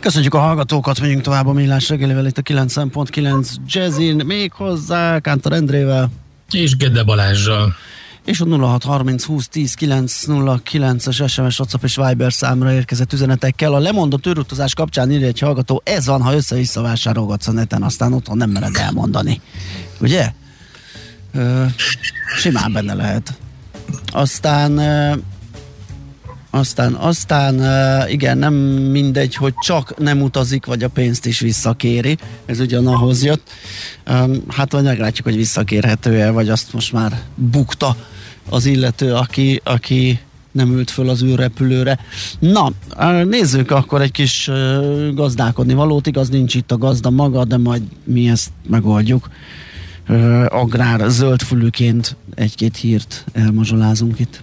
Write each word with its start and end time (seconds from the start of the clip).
Köszönjük 0.00 0.34
a 0.34 0.38
hallgatókat, 0.38 1.00
megyünk 1.00 1.20
tovább 1.20 1.46
a 1.46 1.52
millás 1.52 1.88
reggelivel 1.88 2.26
itt 2.26 2.38
a 2.38 2.42
9.9 2.42 3.54
Jazzin, 3.66 4.26
még 4.26 4.52
hozzá 4.52 5.18
Kántor 5.18 5.52
Endrével. 5.52 6.10
És 6.50 6.76
Gede 6.76 7.02
Balázsral. 7.02 7.74
És 8.24 8.40
a 8.40 8.44
0630 8.44 9.24
20 9.24 9.48
10 9.48 9.76
909-es 9.80 11.28
SMS, 11.28 11.58
WhatsApp 11.58 11.84
és 11.84 11.96
Viber 11.96 12.32
számra 12.32 12.72
érkezett 12.72 13.12
üzenetekkel. 13.12 13.74
A 13.74 13.78
lemondott 13.78 14.26
őrutazás 14.26 14.74
kapcsán 14.74 15.10
írja 15.10 15.26
egy 15.26 15.38
hallgató, 15.38 15.82
ez 15.84 16.06
van, 16.06 16.22
ha 16.22 16.34
össze-vissza 16.34 16.82
vásárolgatsz 16.82 17.46
a 17.46 17.52
neten, 17.52 17.82
aztán 17.82 18.12
otthon 18.12 18.36
nem 18.36 18.50
mered 18.50 18.76
elmondani. 18.76 19.40
Ugye? 20.00 20.32
Ö, 21.34 21.64
simán 22.36 22.72
benne 22.72 22.94
lehet. 22.94 23.34
Aztán 24.06 24.78
aztán, 26.50 26.94
aztán 26.94 27.62
igen, 28.08 28.38
nem 28.38 28.54
mindegy, 28.54 29.34
hogy 29.34 29.54
csak 29.60 29.98
nem 29.98 30.22
utazik, 30.22 30.66
vagy 30.66 30.82
a 30.82 30.88
pénzt 30.88 31.26
is 31.26 31.40
visszakéri. 31.40 32.18
Ez 32.46 32.60
ugyanahoz 32.60 33.24
jött. 33.24 33.50
Hát 34.48 34.72
vagy 34.72 34.82
meglátjuk, 34.82 35.26
hogy 35.26 35.36
visszakérhető-e, 35.36 36.30
vagy 36.30 36.48
azt 36.48 36.72
most 36.72 36.92
már 36.92 37.20
bukta 37.34 37.96
az 38.48 38.66
illető, 38.66 39.14
aki, 39.14 39.60
aki 39.64 40.20
nem 40.52 40.72
ült 40.72 40.90
föl 40.90 41.08
az 41.08 41.22
űrrepülőre. 41.22 41.98
Na, 42.38 42.72
nézzük 43.24 43.70
akkor 43.70 44.02
egy 44.02 44.10
kis 44.10 44.50
gazdálkodni 45.14 45.74
valót. 45.74 46.06
Igaz, 46.06 46.28
nincs 46.28 46.54
itt 46.54 46.72
a 46.72 46.78
gazda 46.78 47.10
maga, 47.10 47.44
de 47.44 47.56
majd 47.56 47.82
mi 48.04 48.28
ezt 48.28 48.50
megoldjuk. 48.68 49.28
Agrár 50.48 51.10
zöldfülűként 51.10 52.16
egy-két 52.34 52.76
hírt 52.76 53.24
elmazsolázunk 53.32 54.18
itt. 54.18 54.42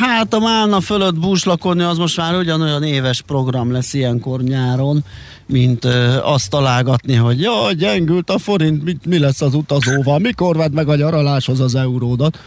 Hát 0.00 0.34
a 0.34 0.38
málna 0.38 0.80
fölött 0.80 1.18
búslakodni 1.18 1.82
az 1.82 1.98
most 1.98 2.16
már 2.16 2.36
ugyanolyan 2.36 2.82
éves 2.82 3.22
program 3.22 3.72
lesz 3.72 3.94
ilyenkor 3.94 4.42
nyáron, 4.42 5.04
mint 5.46 5.84
ö, 5.84 6.16
azt 6.22 6.50
találgatni, 6.50 7.14
hogy 7.14 7.40
jaj, 7.40 7.74
gyengült 7.74 8.30
a 8.30 8.38
forint, 8.38 8.84
mi, 8.84 8.96
mi 9.06 9.18
lesz 9.18 9.40
az 9.40 9.54
utazóval, 9.54 10.18
mikor 10.18 10.56
vedd 10.56 10.72
meg 10.72 10.88
a 10.88 10.96
nyaraláshoz 10.96 11.60
az 11.60 11.74
euródat. 11.74 12.38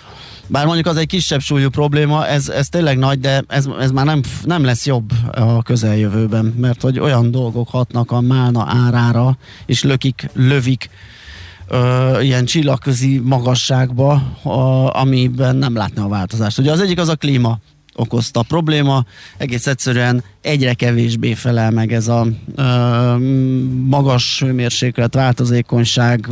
Bár 0.47 0.65
mondjuk 0.65 0.87
az 0.87 0.97
egy 0.97 1.07
kisebb 1.07 1.39
súlyú 1.39 1.69
probléma, 1.69 2.27
ez, 2.27 2.49
ez 2.49 2.69
tényleg 2.69 2.97
nagy, 2.97 3.19
de 3.19 3.43
ez, 3.47 3.65
ez 3.79 3.91
már 3.91 4.05
nem, 4.05 4.21
nem 4.43 4.63
lesz 4.63 4.85
jobb 4.85 5.11
a 5.31 5.63
közeljövőben, 5.63 6.45
mert 6.45 6.81
hogy 6.81 6.99
olyan 6.99 7.31
dolgok 7.31 7.69
hatnak 7.69 8.11
a 8.11 8.21
málna 8.21 8.65
árára, 8.67 9.37
és 9.65 9.83
lökik, 9.83 10.29
lövik 10.33 10.89
ö, 11.69 12.19
ilyen 12.21 12.45
csillagközi 12.45 13.19
magasságba, 13.19 14.11
a, 14.43 14.95
amiben 14.99 15.55
nem 15.55 15.75
látna 15.75 16.03
a 16.03 16.07
változást. 16.07 16.59
Ugye 16.59 16.71
az 16.71 16.79
egyik 16.81 16.99
az 16.99 17.09
a 17.09 17.15
klíma 17.15 17.57
okozta 17.95 18.41
probléma, 18.41 19.05
egész 19.37 19.67
egyszerűen 19.67 20.23
egyre 20.41 20.73
kevésbé 20.73 21.33
felel 21.33 21.71
meg 21.71 21.93
ez 21.93 22.07
a 22.07 22.27
ö, 22.55 23.15
magas 23.85 24.39
hőmérséklet, 24.39 25.13
változékonyság 25.13 26.29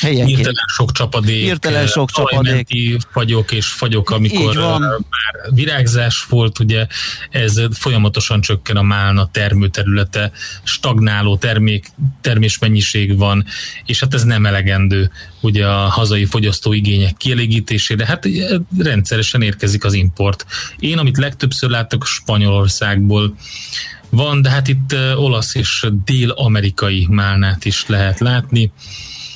helyenként. 0.00 0.36
Hirtelen 0.36 0.64
sok 0.66 0.92
csapadék. 0.92 1.42
Hirtelen 1.42 1.86
sok 1.86 2.10
csapadék. 2.10 2.98
fagyok 3.10 3.52
és 3.52 3.66
fagyok, 3.66 4.10
amikor 4.10 4.56
már 4.56 4.90
virágzás 5.50 6.26
volt, 6.28 6.58
ugye 6.58 6.86
ez 7.30 7.60
folyamatosan 7.72 8.40
csökken 8.40 8.76
a 8.76 8.82
málna 8.82 9.28
termőterülete, 9.32 10.32
stagnáló 10.62 11.36
termék, 11.36 11.86
termésmennyiség 12.20 13.18
van, 13.18 13.44
és 13.86 14.00
hát 14.00 14.14
ez 14.14 14.24
nem 14.24 14.46
elegendő 14.46 15.10
ugye 15.40 15.66
a 15.66 15.88
hazai 15.88 16.24
fogyasztó 16.24 16.72
igények 16.72 17.16
kielégítésére, 17.16 18.06
hát 18.06 18.28
rendszeresen 18.78 19.42
érkezik 19.42 19.84
az 19.84 19.92
import. 19.92 20.46
Én, 20.78 20.98
amit 20.98 21.16
legtöbbször 21.16 21.70
láttak 21.70 22.06
Spanyolországból, 23.10 23.34
van, 24.10 24.42
de 24.42 24.50
hát 24.50 24.68
itt 24.68 24.94
olasz 25.16 25.54
és 25.54 25.86
dél-amerikai 26.04 27.06
málnát 27.10 27.64
is 27.64 27.84
lehet 27.86 28.20
látni. 28.20 28.72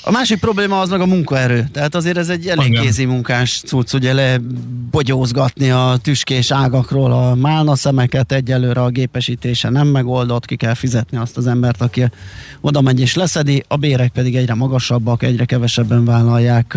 A 0.07 0.11
másik 0.11 0.39
probléma 0.39 0.81
az 0.81 0.89
meg 0.89 1.01
a 1.01 1.07
munkaerő. 1.07 1.69
Tehát 1.73 1.95
azért 1.95 2.17
ez 2.17 2.29
egy 2.29 2.47
elég 2.47 2.81
kézi 2.81 3.05
munkás 3.05 3.61
cucc, 3.67 3.93
ugye 3.93 4.13
lebogyózgatni 4.13 5.71
a 5.71 5.97
tüskés 6.03 6.51
ágakról 6.51 7.13
a 7.13 7.35
málna 7.35 7.77
szemeket 7.77 8.33
egyelőre 8.33 8.83
a 8.83 8.89
gépesítése 8.89 9.69
nem 9.69 9.87
megoldott, 9.87 10.47
ki 10.47 10.57
kell 10.57 10.75
fizetni 10.75 11.17
azt 11.17 11.37
az 11.37 11.47
embert, 11.47 11.81
aki 11.81 12.05
oda 12.61 12.81
megy 12.81 13.01
és 13.01 13.15
leszedi, 13.15 13.65
a 13.69 13.77
bérek 13.77 14.13
pedig 14.13 14.37
egyre 14.37 14.55
magasabbak, 14.55 15.23
egyre 15.23 15.45
kevesebben 15.45 16.05
vállalják 16.05 16.75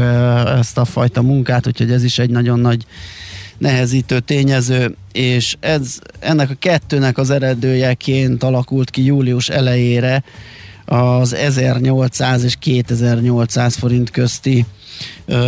ezt 0.57 0.77
a 0.77 0.85
fajta 0.85 1.21
munkát, 1.21 1.67
úgyhogy 1.67 1.91
ez 1.91 2.03
is 2.03 2.19
egy 2.19 2.29
nagyon 2.29 2.59
nagy 2.59 2.85
nehezítő 3.57 4.19
tényező, 4.19 4.95
és 5.11 5.55
ez 5.59 5.99
ennek 6.19 6.49
a 6.49 6.55
kettőnek 6.59 7.17
az 7.17 7.29
eredőjeként 7.29 8.43
alakult 8.43 8.89
ki 8.89 9.03
július 9.03 9.49
elejére 9.49 10.23
az 10.89 11.33
1800 11.33 12.43
és 12.43 12.55
2800 12.59 13.75
forint 13.75 14.09
közti 14.09 14.65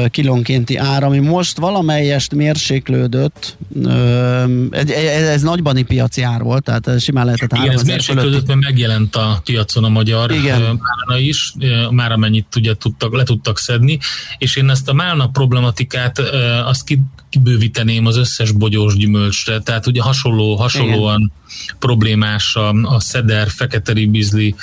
kilónkénti 0.09 0.77
ár, 0.77 1.03
ami 1.03 1.19
most 1.19 1.57
valamelyest 1.57 2.35
mérséklődött, 2.35 3.57
ez, 4.71 4.89
ez 5.27 5.41
nagybani 5.41 5.83
piaci 5.83 6.21
ár 6.21 6.41
volt, 6.41 6.63
tehát 6.63 6.99
simán 6.99 7.25
lehetett 7.25 7.57
Igen, 7.57 7.69
ez 7.69 7.83
mérséklődött, 7.83 8.47
mert 8.47 8.59
megjelent 8.59 9.15
a 9.15 9.41
piacon 9.43 9.83
a 9.83 9.89
magyar 9.89 10.31
Igen. 10.31 10.59
málna 10.61 11.21
is, 11.21 11.53
már 11.91 12.11
amennyit 12.11 12.55
ugye 12.55 12.73
tudtak, 12.73 13.15
le 13.15 13.23
tudtak 13.23 13.57
szedni, 13.57 13.99
és 14.37 14.55
én 14.55 14.69
ezt 14.69 14.89
a 14.89 14.93
málna 14.93 15.27
problematikát 15.27 16.19
azt 16.65 16.99
kibővíteném 17.29 18.05
az 18.05 18.17
összes 18.17 18.51
bogyós 18.51 18.95
gyümölcsre, 18.95 19.59
tehát 19.59 19.87
ugye 19.87 20.01
hasonló, 20.01 20.55
hasonlóan 20.55 21.19
Igen. 21.19 21.77
problémás 21.79 22.55
a, 22.55 22.69
a 22.69 22.99
szeder, 22.99 23.49
fekete 23.49 23.93
ribizli, 23.93 24.55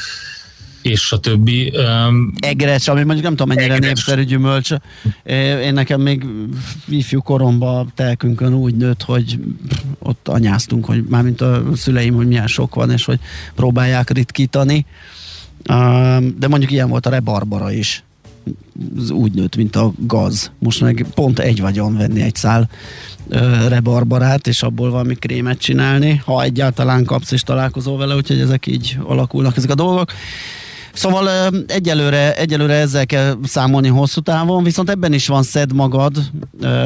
és 0.87 1.13
a 1.13 1.19
többi. 1.19 1.73
Um, 2.09 2.33
Egrecs, 2.39 2.89
ami 2.89 3.03
mondjuk 3.03 3.23
nem 3.23 3.37
tudom 3.37 3.49
mennyire 3.49 3.75
egrecs. 3.75 3.89
népszerű 3.89 4.23
gyümölcs. 4.23 4.71
Én 5.63 5.73
nekem 5.73 6.01
még 6.01 6.25
ifjú 6.89 7.21
koromban 7.21 7.93
telkünkön 7.95 8.55
úgy 8.55 8.75
nőtt, 8.75 9.03
hogy 9.03 9.39
ott 9.99 10.29
anyáztunk, 10.29 10.85
hogy 10.85 11.05
mármint 11.09 11.41
a 11.41 11.63
szüleim, 11.75 12.15
hogy 12.15 12.27
milyen 12.27 12.47
sok 12.47 12.75
van, 12.75 12.91
és 12.91 13.05
hogy 13.05 13.19
próbálják 13.55 14.11
ritkítani. 14.11 14.87
De 16.37 16.49
mondjuk 16.49 16.71
ilyen 16.71 16.89
volt 16.89 17.07
a 17.07 17.11
rebarbara 17.11 17.73
is. 17.73 18.05
Úgy 19.09 19.33
nőtt, 19.33 19.57
mint 19.57 19.77
a 19.77 19.93
gaz. 19.99 20.51
Most 20.59 20.81
meg 20.81 21.07
pont 21.15 21.39
egy 21.39 21.61
vagyon 21.61 21.97
venni 21.97 22.23
egy 22.23 22.35
szál 22.35 22.69
rebarbarát, 23.69 24.47
és 24.47 24.63
abból 24.63 24.91
valami 24.91 25.15
krémet 25.15 25.59
csinálni, 25.59 26.23
ha 26.25 26.43
egyáltalán 26.43 27.05
kapsz 27.05 27.33
és 27.33 27.43
találkozol 27.43 27.97
vele, 27.97 28.15
úgyhogy 28.15 28.41
ezek 28.41 28.67
így 28.67 28.99
alakulnak 29.03 29.57
ezek 29.57 29.71
a 29.71 29.75
dolgok. 29.75 30.13
Szóval 30.97 31.29
egyelőre, 31.67 32.37
egyelőre 32.37 32.75
ezzel 32.75 33.07
kell 33.07 33.37
számolni 33.45 33.89
hosszú 33.89 34.21
távon, 34.21 34.65
viszont 34.65 34.91
ebben 34.91 35.13
is 35.13 35.27
van 35.27 35.43
szed 35.43 35.73
magad 35.73 36.17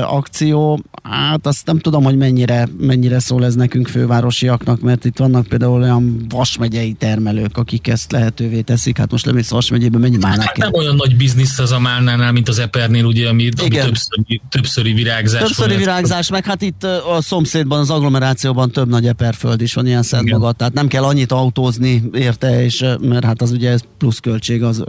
akció. 0.03 0.81
Hát 1.03 1.47
azt 1.47 1.67
nem 1.67 1.79
tudom, 1.79 2.05
hogy 2.05 2.17
mennyire, 2.17 2.69
mennyire 2.79 3.19
szól 3.19 3.45
ez 3.45 3.55
nekünk 3.55 3.89
fővárosiaknak, 3.89 4.81
mert 4.81 5.05
itt 5.05 5.19
vannak 5.19 5.47
például 5.47 5.83
olyan 5.83 6.25
vasmegyei 6.29 6.93
termelők, 6.93 7.57
akik 7.57 7.89
ezt 7.89 8.13
lehetővé 8.13 8.61
teszik. 8.61 8.99
Hát 8.99 9.11
most 9.11 9.27
lemész 9.27 9.51
Vas 9.51 9.71
megyébe, 9.71 9.99
mennyi 9.99 10.17
málnák 10.17 10.47
hát 10.47 10.57
Nem 10.57 10.73
olyan 10.73 10.95
nagy 10.95 11.17
biznisz 11.17 11.59
az 11.59 11.73
a 11.73 11.79
málnánál, 11.79 12.33
mint 12.33 12.49
az 12.49 12.59
Epernél, 12.59 13.05
ugye, 13.05 13.29
ami, 13.29 13.49
ami 13.61 13.69
többszöri, 13.69 14.41
többszöri 14.49 14.93
virágzás. 14.93 15.43
Többszöri 15.43 15.77
virágzás, 15.77 16.31
meg 16.31 16.45
hát 16.45 16.63
itt 16.63 16.85
a 16.85 17.19
szomszédban, 17.21 17.79
az 17.81 17.91
agglomerációban 17.91 18.71
több 18.71 18.89
nagy 18.89 19.07
eperföld 19.07 19.61
is 19.61 19.75
van 19.75 19.87
ilyen 19.87 20.03
szed 20.03 20.31
magad, 20.31 20.57
tehát 20.57 20.73
nem 20.73 20.87
kell 20.87 21.05
annyit 21.05 21.33
autózni 21.33 22.03
érte, 22.13 22.65
és 22.65 22.85
mert 23.01 23.25
hát 23.25 23.43
az 23.43 23.51
ugye 23.51 23.79
plusz 23.99 24.00
költség 24.21 24.63
az, 24.63 24.85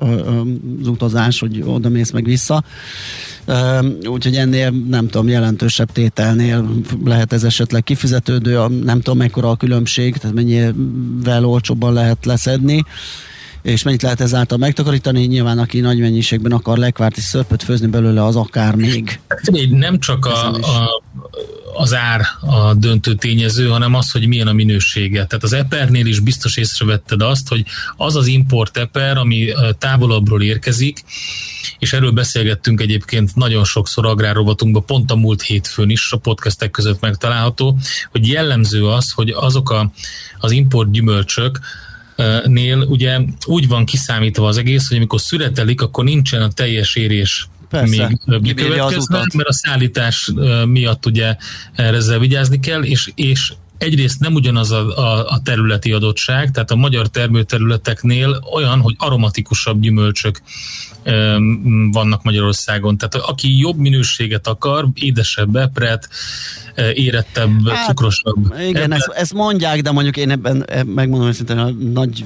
az 0.79 0.87
utazás, 0.87 1.39
hogy 1.39 1.61
oda 1.65 1.89
mész 1.89 2.11
meg 2.11 2.23
vissza. 2.23 2.63
úgyhogy 4.03 4.35
ennél 4.35 4.69
nem 4.69 5.07
tudom, 5.07 5.27
jelentősebb 5.27 5.91
tételnél 5.91 6.69
lehet 7.05 7.33
ez 7.33 7.43
esetleg 7.43 7.83
kifizetődő, 7.83 8.67
nem 8.83 9.01
tudom 9.01 9.17
mekkora 9.17 9.49
a 9.49 9.55
különbség, 9.55 10.17
tehát 10.17 10.35
mennyivel 10.35 11.45
olcsóbban 11.45 11.93
lehet 11.93 12.25
leszedni 12.25 12.83
és 13.61 13.83
mennyit 13.83 14.01
lehet 14.01 14.21
ezáltal 14.21 14.57
megtakarítani. 14.57 15.25
Nyilván, 15.25 15.59
aki 15.59 15.79
nagy 15.79 15.99
mennyiségben 15.99 16.51
akar 16.51 16.77
lekvárti 16.77 17.21
szörpöt 17.21 17.63
főzni 17.63 17.87
belőle, 17.87 18.23
az 18.23 18.35
akár 18.35 18.75
még. 18.75 19.19
Nem 19.69 19.99
csak 19.99 20.25
a, 20.25 20.53
a, 20.53 21.03
az 21.73 21.93
ár 21.93 22.21
a 22.41 22.73
döntő 22.73 23.15
tényező, 23.15 23.67
hanem 23.67 23.93
az, 23.95 24.11
hogy 24.11 24.27
milyen 24.27 24.47
a 24.47 24.53
minősége. 24.53 25.25
Tehát 25.25 25.43
az 25.43 25.53
epernél 25.53 26.05
is 26.05 26.19
biztos 26.19 26.57
észrevetted 26.57 27.21
azt, 27.21 27.47
hogy 27.47 27.65
az 27.97 28.15
az 28.15 28.27
import 28.27 28.77
eper, 28.77 29.17
ami 29.17 29.47
távolabbról 29.77 30.41
érkezik, 30.41 31.03
és 31.79 31.93
erről 31.93 32.11
beszélgettünk 32.11 32.81
egyébként 32.81 33.35
nagyon 33.35 33.63
sokszor 33.63 34.05
agrárrovatunkban, 34.05 34.85
pont 34.85 35.11
a 35.11 35.15
múlt 35.15 35.41
hétfőn 35.41 35.89
is 35.89 36.11
a 36.11 36.17
podcastek 36.17 36.71
között 36.71 37.01
megtalálható, 37.01 37.77
hogy 38.11 38.27
jellemző 38.27 38.87
az, 38.87 39.11
hogy 39.11 39.29
azok 39.29 39.69
a, 39.69 39.91
az 40.39 40.51
import 40.51 40.91
gyümölcsök, 40.91 41.59
nél 42.45 42.77
ugye 42.77 43.19
úgy 43.45 43.67
van 43.67 43.85
kiszámítva 43.85 44.47
az 44.47 44.57
egész, 44.57 44.87
hogy 44.87 44.97
amikor 44.97 45.21
születelik, 45.21 45.81
akkor 45.81 46.03
nincsen 46.03 46.41
a 46.41 46.51
teljes 46.51 46.95
érés 46.95 47.47
Persze, 47.69 48.17
még 48.41 48.55
következne, 48.55 49.25
mert 49.33 49.49
a 49.49 49.53
szállítás 49.53 50.31
miatt 50.65 51.05
ugye 51.05 51.35
ezzel 51.75 52.19
vigyázni 52.19 52.59
kell, 52.59 52.83
és, 52.83 53.11
és 53.15 53.53
egyrészt 53.81 54.19
nem 54.19 54.33
ugyanaz 54.33 54.71
a, 54.71 54.97
a, 54.97 55.25
a 55.27 55.41
területi 55.43 55.91
adottság, 55.91 56.51
tehát 56.51 56.71
a 56.71 56.75
magyar 56.75 57.07
termőterületeknél 57.07 58.43
olyan, 58.53 58.79
hogy 58.79 58.95
aromatikusabb 58.97 59.81
gyümölcsök 59.81 60.41
vannak 61.91 62.23
Magyarországon. 62.23 62.97
Tehát 62.97 63.15
aki 63.15 63.57
jobb 63.57 63.77
minőséget 63.77 64.47
akar, 64.47 64.87
édesebb 64.93 65.55
epret, 65.55 66.09
érettebb, 66.93 67.69
hát, 67.69 67.87
cukrosabb. 67.87 68.55
Igen, 68.67 68.93
ezt, 68.93 69.07
ezt 69.07 69.33
mondják, 69.33 69.81
de 69.81 69.91
mondjuk 69.91 70.17
én 70.17 70.29
ebben 70.29 70.65
e, 70.67 70.83
megmondom 70.83 71.31
hogy 71.47 71.57
a 71.57 71.69
nagy 71.93 72.25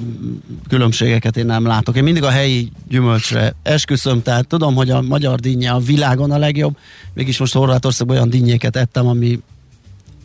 különbségeket 0.68 1.36
én 1.36 1.46
nem 1.46 1.66
látok. 1.66 1.96
Én 1.96 2.02
mindig 2.02 2.22
a 2.22 2.30
helyi 2.30 2.72
gyümölcsre 2.88 3.54
esküszöm, 3.62 4.22
tehát 4.22 4.46
tudom, 4.46 4.74
hogy 4.74 4.90
a 4.90 5.00
magyar 5.00 5.40
dinnye 5.40 5.70
a 5.70 5.78
világon 5.78 6.30
a 6.30 6.38
legjobb, 6.38 6.76
mégis 7.14 7.38
most 7.38 7.52
Horvátországban 7.52 8.16
olyan 8.16 8.30
dinnyéket 8.30 8.76
ettem, 8.76 9.06
ami 9.06 9.40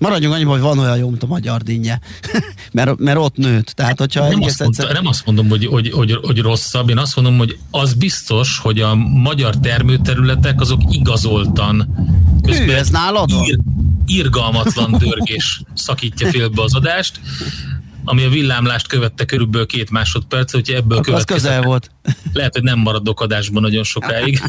Maradjunk 0.01 0.33
annyiban, 0.33 0.53
hogy 0.53 0.61
van 0.61 0.79
olyan 0.79 0.97
jó, 0.97 1.09
mint 1.09 1.23
a 1.23 1.27
magyar 1.27 1.61
dinnye. 1.61 1.99
mert, 2.71 2.97
mert 2.97 3.17
ott 3.17 3.35
nőtt. 3.35 3.67
Tehát, 3.67 3.99
hogyha 3.99 4.27
nem, 4.27 4.41
azt 4.41 4.59
mondta, 4.59 4.81
egyszer... 4.81 4.95
nem 4.95 5.07
azt 5.07 5.25
mondom, 5.25 5.49
hogy, 5.49 5.65
hogy, 5.65 5.91
hogy, 5.91 6.17
hogy 6.21 6.39
rosszabb, 6.39 6.89
én 6.89 6.97
azt 6.97 7.15
mondom, 7.15 7.37
hogy 7.37 7.57
az 7.71 7.93
biztos, 7.93 8.57
hogy 8.57 8.79
a 8.79 8.95
magyar 8.95 9.57
termőterületek 9.57 10.61
azok 10.61 10.81
igazoltan 10.89 11.95
közben 12.43 12.67
Hű, 12.67 12.73
ez 12.73 12.89
nálad 12.89 13.29
ír, 13.31 13.57
irgalmatlan 14.05 14.91
dörgés 15.03 15.61
szakítja 15.73 16.27
félbe 16.29 16.61
az 16.61 16.75
adást 16.75 17.19
ami 18.03 18.23
a 18.23 18.29
villámlást 18.29 18.87
követte 18.87 19.25
körülbelül 19.25 19.67
két 19.67 19.89
másodperc, 19.89 20.51
hogyha 20.51 20.75
ebből 20.75 20.97
Akkor 20.97 21.13
az 21.13 21.23
közel 21.23 21.61
volt. 21.61 21.91
Lehet, 22.33 22.53
hogy 22.53 22.63
nem 22.63 22.79
maradok 22.79 23.21
adásban 23.21 23.61
nagyon 23.61 23.83
sokáig. 23.83 24.41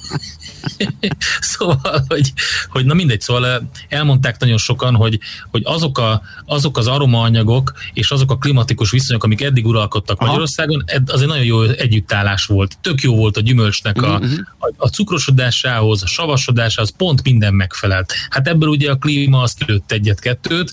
szóval, 1.40 2.04
hogy, 2.08 2.32
hogy 2.68 2.84
na 2.84 2.94
mindegy, 2.94 3.20
szóval 3.20 3.46
eh, 3.46 3.58
elmondták 3.88 4.38
nagyon 4.38 4.58
sokan, 4.58 4.94
hogy, 4.94 5.18
hogy 5.50 5.62
azok, 5.64 5.98
a, 5.98 6.22
azok 6.44 6.78
az 6.78 6.86
aromaanyagok 6.86 7.72
és 7.92 8.10
azok 8.10 8.30
a 8.30 8.38
klimatikus 8.38 8.90
viszonyok, 8.90 9.24
amik 9.24 9.42
eddig 9.42 9.66
uralkodtak 9.66 10.18
Aha. 10.18 10.26
Magyarországon, 10.26 10.84
az 11.06 11.20
egy 11.20 11.28
nagyon 11.28 11.44
jó 11.44 11.62
együttállás 11.62 12.44
volt. 12.44 12.76
Tök 12.80 13.00
jó 13.00 13.16
volt 13.16 13.36
a 13.36 13.40
gyümölcsnek 13.40 14.02
a, 14.02 14.14
uh-huh. 14.14 14.32
a, 14.58 14.72
a 14.76 14.88
cukrosodásához, 14.88 16.02
a 16.02 16.06
savasodásához, 16.06 16.96
pont 16.96 17.22
minden 17.22 17.54
megfelelt. 17.54 18.12
Hát 18.30 18.48
ebből 18.48 18.68
ugye 18.68 18.90
a 18.90 18.96
klíma 18.96 19.42
azt 19.42 19.58
kilőtt 19.58 19.92
egyet-kettőt, 19.92 20.72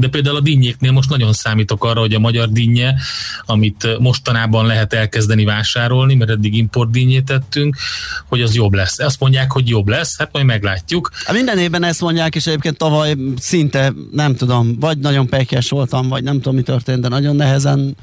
de 0.00 0.08
például 0.08 0.36
a 0.36 0.40
dinnyéknél 0.40 0.92
most 0.92 1.08
nagyon 1.08 1.32
számítok 1.32 1.84
arra, 1.84 2.00
hogy 2.00 2.14
a 2.14 2.18
magyar 2.18 2.48
dinnye, 2.48 2.94
amit 3.44 3.98
mostanában 3.98 4.66
lehet 4.66 4.92
elkezdeni 4.92 5.44
vásárolni, 5.44 6.09
mert 6.18 6.30
eddig 6.30 6.56
import 6.56 6.90
dinnyét 6.90 7.24
tettünk, 7.24 7.76
hogy 8.28 8.42
az 8.42 8.54
jobb 8.54 8.72
lesz. 8.72 8.98
Azt 8.98 9.20
mondják, 9.20 9.52
hogy 9.52 9.68
jobb 9.68 9.88
lesz, 9.88 10.18
hát 10.18 10.32
majd 10.32 10.44
meglátjuk. 10.44 11.10
A 11.26 11.32
minden 11.32 11.58
évben 11.58 11.82
ezt 11.82 12.00
mondják, 12.00 12.34
és 12.34 12.46
egyébként 12.46 12.76
tavaly 12.76 13.14
szinte, 13.38 13.92
nem 14.12 14.36
tudom, 14.36 14.76
vagy 14.78 14.98
nagyon 14.98 15.26
pekes 15.26 15.68
voltam, 15.70 16.08
vagy 16.08 16.22
nem 16.22 16.34
tudom, 16.34 16.54
mi 16.54 16.62
történt, 16.62 17.00
de 17.00 17.08
nagyon 17.08 17.36
nehezen 17.36 17.96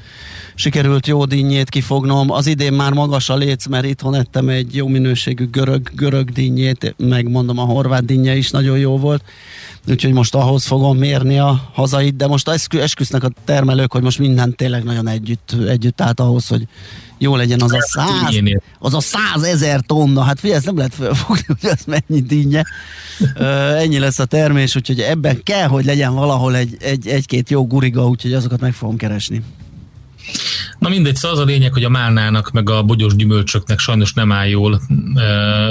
sikerült 0.56 1.08
jó 1.08 1.26
dinnyét 1.26 1.70
kifognom. 1.70 2.32
Az 2.32 2.48
idén 2.48 2.74
már 2.74 2.94
magas 2.94 3.30
a 3.30 3.36
léc, 3.36 3.68
mert 3.68 3.86
itthon 3.86 4.16
ettem 4.16 4.50
egy 4.50 4.76
jó 4.76 4.88
minőségű 4.88 5.50
görög, 5.50 5.90
görög 5.96 6.30
dinnyét, 6.30 6.96
megmondom, 6.98 7.60
a 7.60 7.64
horvát 7.64 8.06
dinnye 8.06 8.36
is 8.36 8.52
nagyon 8.52 8.78
jó 8.78 8.98
volt 8.98 9.24
úgyhogy 9.90 10.14
most 10.14 10.36
ahhoz 10.36 10.66
fogom 10.66 10.98
mérni 10.98 11.40
a 11.40 11.70
hazait, 11.74 12.16
de 12.16 12.28
most 12.28 12.50
esküsznek 12.70 13.24
a 13.24 13.32
termelők, 13.46 13.92
hogy 13.92 14.02
most 14.02 14.20
minden 14.20 14.56
tényleg 14.56 14.84
nagyon 14.84 15.08
együtt, 15.08 15.56
együtt 15.68 16.02
állt 16.02 16.20
ahhoz, 16.20 16.48
hogy 16.48 16.68
jó 17.18 17.36
legyen 17.36 17.62
az 17.62 17.74
a 17.74 17.82
száz, 17.82 18.40
az 18.80 18.94
a 18.94 19.00
százezer 19.00 19.80
tonna, 19.86 20.22
hát 20.22 20.40
figyelj, 20.40 20.58
ezt 20.58 20.66
nem 20.66 20.78
lehet 20.78 20.94
felfogni, 20.94 21.44
hogy 21.60 21.70
az 21.70 21.86
mennyi 21.86 22.22
dinnye. 22.22 22.64
Ennyi 23.78 24.00
lesz 24.00 24.20
a 24.20 24.26
termés, 24.26 24.76
úgyhogy 24.76 25.00
ebben 25.00 25.44
kell, 25.44 25.68
hogy 25.68 25.86
legyen 25.86 26.14
valahol 26.14 26.56
egy, 26.56 26.78
egy, 26.80 27.08
egy-két 27.08 27.50
jó 27.50 27.68
guriga, 27.68 28.08
úgyhogy 28.08 28.34
azokat 28.34 28.60
meg 28.60 28.74
fogom 28.74 28.98
keresni. 28.98 29.42
Na 30.80 30.90
mindegy, 30.90 31.16
szóval 31.16 31.38
az 31.38 31.44
a 31.44 31.46
lényeg, 31.46 31.74
hogy 31.74 31.84
a 31.84 31.90
málnának 31.90 32.52
meg 32.52 32.70
a 32.70 32.84
bogyós 32.84 33.16
gyümölcsöknek 33.16 33.80
sajnos 33.80 34.14
nem 34.14 34.32
áll 34.32 34.48
jól 34.48 34.82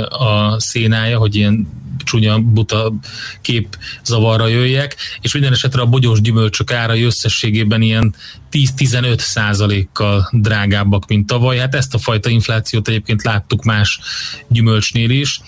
a 0.08 0.60
szénája, 0.60 1.18
hogy 1.18 1.34
ilyen 1.34 1.68
csúnya, 2.06 2.38
buta 2.38 2.92
kép 3.40 3.78
zavarra 4.04 4.46
jöjjek, 4.46 4.96
és 5.20 5.32
minden 5.32 5.52
esetre 5.52 5.80
a 5.80 5.86
bogyós 5.86 6.20
gyümölcsök 6.20 6.72
árai 6.72 7.02
összességében 7.02 7.82
ilyen 7.82 8.14
10-15 8.52 9.18
százalékkal 9.18 10.28
drágábbak, 10.32 11.06
mint 11.06 11.26
tavaly. 11.26 11.58
Hát 11.58 11.74
ezt 11.74 11.94
a 11.94 11.98
fajta 11.98 12.28
inflációt 12.28 12.88
egyébként 12.88 13.22
láttuk 13.22 13.64
más 13.64 14.00
gyümölcsnél 14.48 15.10
is. 15.10 15.40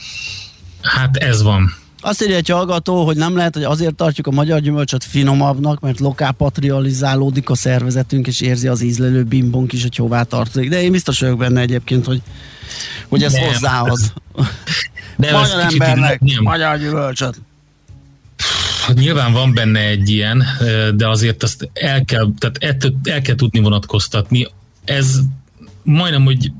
Hát 0.83 1.17
ez 1.17 1.43
van. 1.43 1.75
Azt 2.01 2.23
írja 2.23 2.37
egy 2.37 2.49
hallgató, 2.49 3.05
hogy 3.05 3.17
nem 3.17 3.37
lehet, 3.37 3.55
hogy 3.55 3.63
azért 3.63 3.95
tartjuk 3.95 4.27
a 4.27 4.31
magyar 4.31 4.61
gyümölcsöt 4.61 5.05
finomabbnak, 5.05 5.81
mert 5.81 6.01
lokálpatrializálódik 6.01 7.51
a 7.51 7.55
szervezetünk, 7.55 8.27
és 8.27 8.41
érzi 8.41 8.69
az 8.69 8.83
ízlelő 8.83 9.25
bimbonk 9.25 9.73
is, 9.73 9.83
hogy 9.83 9.97
hová 9.97 10.23
tartozik. 10.23 10.69
De 10.69 10.83
én 10.83 10.93
biztos 10.93 11.21
vagyok 11.21 11.39
benne 11.39 11.61
egyébként, 11.61 12.05
hogy, 12.05 12.23
hogy 13.09 13.23
ez 13.23 13.33
nem. 13.33 13.43
hozzáad. 13.43 13.99
De 15.17 15.33
magyar 15.33 15.61
embernek 15.61 16.21
nem. 16.21 16.43
magyar 16.43 16.79
gyümölcsöt. 16.79 17.41
Nyilván 18.95 19.33
van 19.33 19.55
benne 19.55 19.81
egy 19.81 20.09
ilyen, 20.09 20.45
de 20.95 21.09
azért 21.09 21.43
azt 21.43 21.71
el 21.73 22.05
kell, 22.05 22.29
tehát 22.39 22.57
ettől 22.61 22.95
el 23.03 23.21
kell 23.21 23.35
tudni 23.35 23.61
vonatkoztatni. 23.61 24.49
Ez 24.85 25.19
majdnem, 25.83 26.25
hogy 26.25 26.53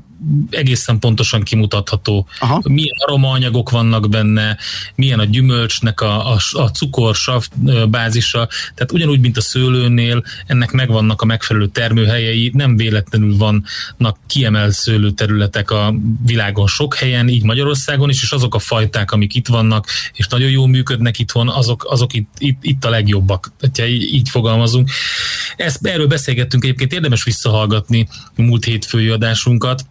egészen 0.49 0.99
pontosan 0.99 1.43
kimutatható. 1.43 2.27
Aha. 2.39 2.61
Milyen 2.63 2.95
aromaanyagok 2.97 3.69
vannak 3.69 4.09
benne, 4.09 4.57
milyen 4.95 5.19
a 5.19 5.23
gyümölcsnek 5.23 6.01
a, 6.01 6.33
a, 6.33 6.37
a 6.51 6.67
cukor, 6.67 7.15
sav 7.15 7.45
bázisa, 7.89 8.47
tehát 8.75 8.91
ugyanúgy, 8.91 9.19
mint 9.19 9.37
a 9.37 9.41
szőlőnél, 9.41 10.23
ennek 10.45 10.71
megvannak 10.71 11.21
a 11.21 11.25
megfelelő 11.25 11.67
termőhelyei, 11.67 12.51
nem 12.53 12.75
véletlenül 12.75 13.37
vannak 13.37 14.17
kiemelt 14.27 14.73
szőlőterületek 14.73 15.71
a 15.71 15.93
világon 16.25 16.67
sok 16.67 16.95
helyen, 16.95 17.27
így 17.27 17.43
Magyarországon 17.43 18.09
is, 18.09 18.21
és 18.21 18.31
azok 18.31 18.55
a 18.55 18.59
fajták, 18.59 19.11
amik 19.11 19.35
itt 19.35 19.47
vannak, 19.47 19.87
és 20.13 20.27
nagyon 20.27 20.49
jól 20.49 20.67
működnek 20.67 21.19
itthon, 21.19 21.49
azok, 21.49 21.85
azok 21.89 22.13
itt, 22.13 22.29
itt, 22.37 22.59
itt 22.61 22.85
a 22.85 22.89
legjobbak, 22.89 23.51
ha 23.77 23.85
így, 23.85 24.13
így 24.13 24.29
fogalmazunk. 24.29 24.89
Ezt, 25.55 25.85
erről 25.85 26.07
beszélgettünk 26.07 26.63
egyébként, 26.63 26.93
érdemes 26.93 27.23
visszahallgatni 27.23 28.07
múlt 28.35 28.65
hétfői 28.65 29.09
adásunkat, 29.09 29.85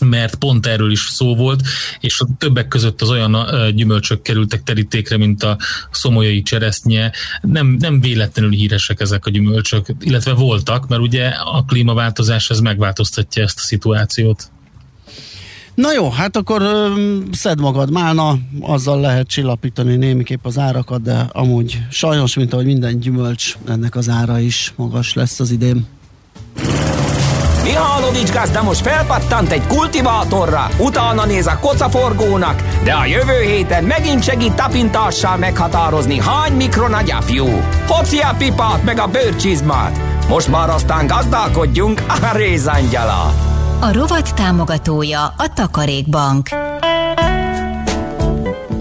mert 0.00 0.34
pont 0.34 0.66
erről 0.66 0.90
is 0.90 1.00
szó 1.00 1.36
volt, 1.36 1.62
és 2.00 2.20
a 2.20 2.26
többek 2.38 2.68
között 2.68 3.02
az 3.02 3.10
olyan 3.10 3.46
gyümölcsök 3.74 4.22
kerültek 4.22 4.62
terítékre, 4.62 5.16
mint 5.16 5.42
a 5.42 5.58
szomolyai 5.90 6.42
cseresznye. 6.42 7.12
Nem, 7.40 7.66
nem 7.66 8.00
véletlenül 8.00 8.50
híresek 8.50 9.00
ezek 9.00 9.26
a 9.26 9.30
gyümölcsök, 9.30 9.86
illetve 10.00 10.32
voltak, 10.32 10.88
mert 10.88 11.02
ugye 11.02 11.26
a 11.28 11.64
klímaváltozás 11.64 12.50
ez 12.50 12.58
megváltoztatja 12.58 13.42
ezt 13.42 13.58
a 13.58 13.62
szituációt. 13.62 14.52
Na 15.74 15.92
jó, 15.92 16.10
hát 16.10 16.36
akkor 16.36 16.62
szed 17.32 17.60
magad 17.60 17.90
málna, 17.90 18.38
azzal 18.60 19.00
lehet 19.00 19.26
csillapítani 19.26 19.96
némiképp 19.96 20.44
az 20.44 20.58
árakat, 20.58 21.02
de 21.02 21.26
amúgy 21.32 21.78
sajnos, 21.90 22.34
mint 22.34 22.52
ahogy 22.52 22.64
minden 22.64 22.98
gyümölcs, 22.98 23.56
ennek 23.68 23.96
az 23.96 24.08
ára 24.08 24.38
is 24.38 24.72
magas 24.76 25.14
lesz 25.14 25.40
az 25.40 25.50
idén. 25.50 25.86
Mihálovics 27.64 28.32
gazda 28.32 28.62
most 28.62 28.80
felpattant 28.80 29.50
egy 29.52 29.66
kultivátorra, 29.66 30.68
utána 30.78 31.24
néz 31.24 31.46
a 31.46 31.58
kocaforgónak, 31.58 32.62
de 32.84 32.92
a 32.92 33.04
jövő 33.04 33.40
héten 33.40 33.84
megint 33.84 34.22
segít 34.22 34.54
tapintással 34.54 35.36
meghatározni, 35.36 36.20
hány 36.20 36.52
mikron 36.52 36.92
a 36.92 37.02
gyapjú. 37.02 37.46
Hoci 37.86 38.18
a 38.18 38.34
pipát 38.38 38.84
meg 38.84 38.98
a 38.98 39.06
bőrcsizmát. 39.06 40.00
Most 40.28 40.48
már 40.48 40.70
aztán 40.70 41.06
gazdálkodjunk 41.06 42.02
a 42.08 42.36
rézangyala. 42.36 43.34
A 43.80 43.92
rovat 43.92 44.34
támogatója 44.34 45.24
a 45.24 45.52
Takarékbank. 45.54 46.48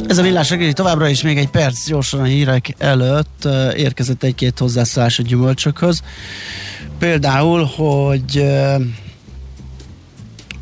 Ez 0.08 0.18
a 0.18 0.22
villás 0.22 0.50
reggeli 0.50 0.74
továbbra 0.74 1.08
is 1.08 1.22
még 1.22 1.38
egy 1.38 1.50
perc 1.50 1.88
gyorsan 1.88 2.20
a 2.20 2.24
hírek 2.24 2.76
előtt 2.78 3.48
érkezett 3.76 4.24
egy-két 4.24 4.60
hozzászólás 4.60 5.20
a 5.20 5.24
gyümölcsökhöz. 5.24 6.02
Például, 7.04 7.64
hogy 7.64 8.44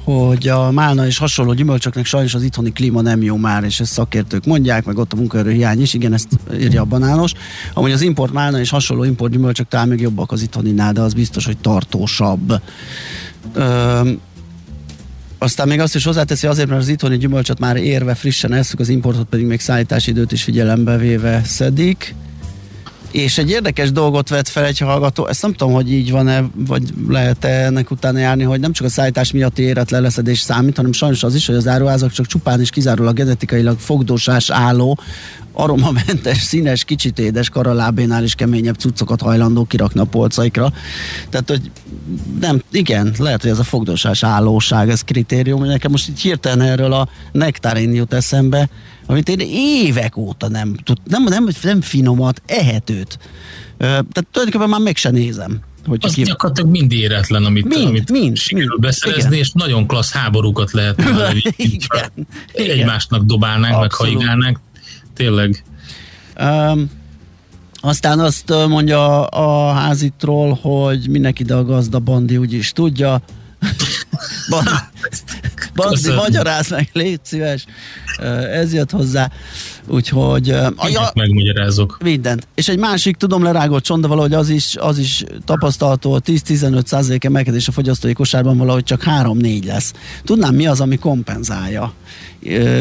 hogy 0.04 0.48
a 0.48 0.72
málna 0.72 1.06
és 1.06 1.18
hasonló 1.18 1.54
gyümölcsöknek 1.54 2.06
sajnos 2.06 2.34
az 2.34 2.44
itthoni 2.44 2.72
klíma 2.72 3.02
nem 3.02 3.22
jó 3.22 3.36
már, 3.36 3.64
és 3.64 3.80
ezt 3.80 3.92
szakértők 3.92 4.46
mondják, 4.46 4.86
meg 4.86 4.98
ott 4.98 5.14
a 5.14 5.16
munkaerő 5.16 5.52
hiány 5.52 5.82
is, 5.82 5.94
igen, 5.94 6.14
ezt 6.14 6.28
írja 6.54 6.82
a 6.82 6.86
banános. 6.86 7.34
Amúgy 7.74 7.92
az 7.92 8.02
import 8.02 8.34
málna 8.34 8.60
és 8.60 8.70
hasonló 8.70 9.04
import 9.04 9.32
gyümölcsök 9.32 9.68
talán 9.68 9.88
még 9.88 10.00
jobbak 10.00 10.32
az 10.32 10.42
itthoni 10.42 10.74
de 10.74 11.02
az 11.02 11.14
biztos, 11.14 11.46
hogy 11.46 11.58
tartósabb. 11.58 12.62
Ö, 13.54 14.10
aztán 15.38 15.68
még 15.68 15.80
azt 15.80 15.96
is 15.96 16.04
hozzáteszi 16.04 16.48
azért, 16.48 16.70
mert 16.70 16.82
az 16.82 16.88
itthoni 16.88 17.18
gyümölcsöt 17.18 17.60
már 17.60 17.76
érve 17.76 18.16
frissen 18.16 18.54
eszük, 18.54 18.80
az 18.80 18.90
importot 18.90 19.28
pedig 19.28 19.46
még 19.46 19.60
szállítási 19.60 20.10
időt 20.10 20.32
is 20.32 20.44
figyelembe 20.44 20.98
véve 20.98 21.42
szedik. 21.44 22.16
És 23.12 23.38
egy 23.38 23.50
érdekes 23.50 23.92
dolgot 23.92 24.30
vett 24.30 24.48
fel 24.48 24.66
egy 24.66 24.78
hallgató, 24.78 25.28
ezt 25.28 25.42
nem 25.42 25.54
tudom, 25.54 25.74
hogy 25.74 25.92
így 25.92 26.12
van-e, 26.12 26.44
vagy 26.56 26.84
lehet-e 27.08 27.66
ennek 27.66 27.92
utána 27.92 28.20
járni, 28.20 28.44
hogy 28.44 28.60
nem 28.60 28.72
csak 28.72 28.86
a 28.86 28.90
szállítás 28.90 29.32
miatti 29.32 29.62
éretlen 29.62 30.02
leszedés 30.02 30.40
számít, 30.40 30.76
hanem 30.76 30.92
sajnos 30.92 31.24
az 31.24 31.36
is, 31.36 31.46
hogy 31.46 31.56
az 31.56 31.68
áruházak 31.68 32.12
csak 32.12 32.26
csupán 32.26 32.60
és 32.60 32.70
kizárólag 32.70 33.16
genetikailag 33.16 33.80
fogdósás 33.80 34.50
álló, 34.50 35.00
aromamentes, 35.54 36.38
színes, 36.38 36.84
kicsit 36.84 37.20
édes 37.20 37.50
karalábénál 37.50 38.24
is 38.24 38.36
keményebb 38.36 38.76
cuccokat 38.76 39.22
hajlandó 39.22 39.66
kirakni 39.66 40.00
a 40.00 40.04
polcaikra. 40.04 40.74
Tehát, 41.30 41.50
hogy 41.50 41.72
nem, 42.40 42.62
igen, 42.72 43.14
lehet, 43.18 43.42
hogy 43.42 43.52
ez 43.52 43.60
a 43.60 43.64
fogdósás 43.64 44.24
állóság, 44.24 44.90
ez 44.90 45.02
kritérium. 45.02 45.64
Nekem 45.64 45.92
most 45.92 46.10
így 46.10 46.22
hirtelen 46.22 46.62
erről 46.62 46.94
a 46.94 47.10
nektárin 47.32 47.94
jut 47.94 48.14
eszembe, 48.14 48.70
amit 49.06 49.30
én 49.30 49.40
évek 49.86 50.18
óta 50.18 50.48
nem 50.50 50.76
tud, 50.84 50.98
nem, 51.04 51.24
nem, 51.24 51.48
nem 51.62 51.82
finomat, 51.82 52.42
ehetőt. 52.46 53.20
Tehát 53.78 54.28
tulajdonképpen 54.32 54.70
már 54.70 54.80
meg 54.80 54.98
se 54.98 55.10
nézem. 55.10 55.60
Hogy 55.86 56.00
az 56.02 56.14
ki... 56.14 56.24
gyakorlatilag 56.24 56.70
mind 56.70 56.92
éretlen, 56.92 57.46
amit, 57.46 57.66
mind, 57.66 57.88
amit 57.88 58.12
mind, 58.12 58.38
sikerül 58.38 58.68
mind, 58.68 58.82
beszerezni, 58.82 59.30
igen. 59.30 59.40
és 59.40 59.52
nagyon 59.54 59.88
klassz 59.88 60.12
háborúkat 60.12 60.72
lehet 60.72 61.04
igen, 61.56 62.12
egymásnak 62.54 63.24
dobálnánk, 63.24 63.76
Abszolút. 63.76 64.14
meg 64.14 64.22
haigálnánk. 64.22 64.60
Tényleg. 65.22 65.64
Um, 66.40 66.90
aztán 67.82 68.20
azt 68.20 68.54
mondja 68.68 69.26
a 69.26 69.72
házitról, 69.74 70.60
hogy 70.62 71.10
mindenki, 71.10 71.44
de 71.44 71.54
a 71.54 71.64
gazda 71.64 72.00
Bandi 72.00 72.38
úgyis 72.38 72.72
tudja. 72.72 73.22
Bandi, 74.50 74.72
Bandi 75.76 76.12
magyaráz 76.12 76.70
meg, 76.70 76.90
légy 76.94 77.20
szíves. 77.24 77.66
Ez 78.52 78.74
jött 78.74 78.92
hozzá. 78.92 79.32
Úgyhogy... 79.92 80.48
Ja, 80.48 81.12
megmagyarázok. 81.14 81.98
Mindent. 82.04 82.48
És 82.56 82.68
egy 82.68 82.80
másik, 82.80 83.16
tudom 83.16 83.44
lerágott 83.44 83.84
csont, 83.84 84.02
de 84.02 84.08
valahogy 84.08 84.34
az 84.34 84.50
is, 84.50 84.76
az 84.76 84.98
is 84.98 85.24
tapasztalható, 85.46 86.22
10-15 86.26 86.86
százalék 86.86 87.24
emelkedés 87.24 87.68
a 87.68 87.72
fogyasztói 87.72 88.14
kosárban 88.14 88.58
valahogy 88.58 88.84
csak 88.84 89.04
3-4 89.06 89.66
lesz. 89.66 89.94
Tudnám, 90.24 90.56
mi 90.56 90.68
az, 90.68 90.82
ami 90.82 90.98
kompenzálja? 90.98 91.94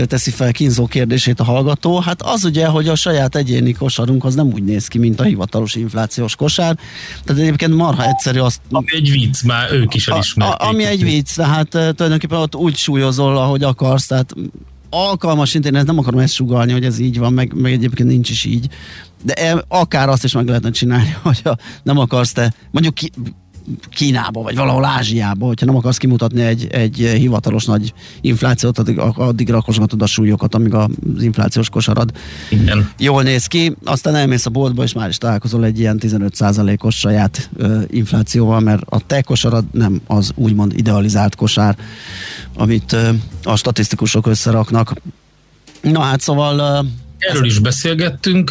teszi 0.07 0.31
fel 0.31 0.53
kínzó 0.53 0.87
kérdését 0.87 1.41
a 1.41 1.45
hallgató. 1.45 1.99
Hát 1.99 2.23
az 2.23 2.45
ugye, 2.45 2.67
hogy 2.67 2.89
a 2.89 2.95
saját 2.95 3.37
egyéni 3.37 3.73
kosarunk 3.73 4.25
az 4.25 4.35
nem 4.35 4.47
úgy 4.47 4.65
néz 4.65 4.89
ki, 4.89 4.99
mint 4.99 5.21
a 5.21 5.23
hivatalos 5.23 5.75
inflációs 5.75 6.37
kosár. 6.37 6.79
Tehát 7.25 7.43
egyébként 7.43 7.75
marha 7.75 8.07
egyszerű 8.07 8.39
azt... 8.39 8.61
Ami 8.71 8.87
egy 8.95 9.11
vicc, 9.11 9.43
már 9.43 9.73
ők 9.73 9.95
is 9.95 10.09
elismerték. 10.09 10.61
A, 10.61 10.65
a, 10.65 10.69
ami 10.69 10.85
egy 10.85 11.03
vicc, 11.03 11.35
tehát 11.35 11.69
tulajdonképpen 11.69 12.39
ott 12.39 12.55
úgy 12.55 12.77
súlyozol, 12.77 13.37
ahogy 13.37 13.63
akarsz, 13.63 14.07
tehát 14.07 14.35
alkalmas 14.91 15.55
én 15.55 15.63
nem 15.73 15.99
akarom 15.99 16.21
ezt 16.21 16.35
sugalni, 16.35 16.73
hogy 16.73 16.85
ez 16.85 16.99
így 16.99 17.19
van, 17.19 17.33
meg, 17.33 17.53
meg 17.55 17.73
egyébként 17.73 18.09
nincs 18.09 18.31
is 18.31 18.45
így, 18.45 18.69
de 19.23 19.33
e, 19.35 19.65
akár 19.69 20.09
azt 20.09 20.25
is 20.25 20.33
meg 20.33 20.47
lehetne 20.47 20.71
csinálni, 20.71 21.17
hogyha 21.23 21.57
nem 21.83 21.99
akarsz 21.99 22.33
te, 22.33 22.55
mondjuk 22.71 22.95
ki, 22.95 23.11
Kínába, 23.91 24.43
vagy 24.43 24.57
valahol 24.57 24.85
Ázsiába, 24.85 25.47
hogyha 25.47 25.67
nem 25.67 25.77
akarsz 25.77 25.97
kimutatni 25.97 26.43
egy, 26.43 26.67
egy 26.71 26.97
hivatalos 26.97 27.65
nagy 27.65 27.93
inflációt, 28.21 28.79
addig, 28.79 28.99
addig 28.99 29.49
rakosgatod 29.49 30.03
a 30.03 30.07
súlyokat, 30.07 30.55
amíg 30.55 30.75
az 30.75 30.89
inflációs 31.21 31.69
kosarad 31.69 32.11
Igen. 32.51 32.91
jól 32.99 33.23
néz 33.23 33.47
ki. 33.47 33.77
Aztán 33.85 34.15
elmész 34.15 34.47
a 34.47 34.51
boltba, 34.51 34.83
és 34.83 34.93
már 34.93 35.09
is 35.09 35.19
találkozol 35.19 35.65
egy 35.65 35.79
ilyen 35.79 35.99
15%-os 36.03 36.95
saját 36.95 37.51
ö, 37.57 37.81
inflációval, 37.91 38.61
mert 38.61 38.83
a 38.89 39.01
te 39.07 39.23
kosarad 39.23 39.65
nem 39.73 40.01
az 40.07 40.33
úgymond 40.35 40.73
idealizált 40.77 41.35
kosár, 41.35 41.77
amit 42.55 42.93
ö, 42.93 43.11
a 43.43 43.57
statisztikusok 43.57 44.27
összeraknak. 44.27 44.93
Na 45.83 46.01
hát 46.01 46.21
szóval 46.21 46.85
Erről 47.21 47.45
is 47.45 47.59
beszélgettünk, 47.59 48.51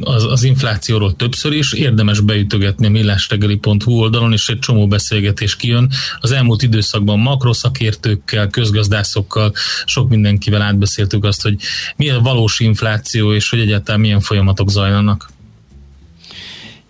az, 0.00 0.24
az 0.24 0.42
inflációról 0.42 1.16
többször 1.16 1.52
is, 1.52 1.72
érdemes 1.72 2.20
beütögetni 2.20 2.86
a 2.86 2.90
millástegeli.hu 2.90 3.92
oldalon, 3.92 4.32
és 4.32 4.48
egy 4.48 4.58
csomó 4.58 4.86
beszélgetés 4.86 5.56
kijön. 5.56 5.90
Az 6.20 6.30
elmúlt 6.30 6.62
időszakban 6.62 7.18
makroszakértőkkel, 7.18 8.48
közgazdászokkal, 8.48 9.52
sok 9.84 10.08
mindenkivel 10.08 10.62
átbeszéltük 10.62 11.24
azt, 11.24 11.42
hogy 11.42 11.56
mi 11.96 12.10
a 12.10 12.20
valós 12.20 12.60
infláció, 12.60 13.32
és 13.32 13.50
hogy 13.50 13.60
egyáltalán 13.60 14.00
milyen 14.00 14.20
folyamatok 14.20 14.70
zajlanak. 14.70 15.30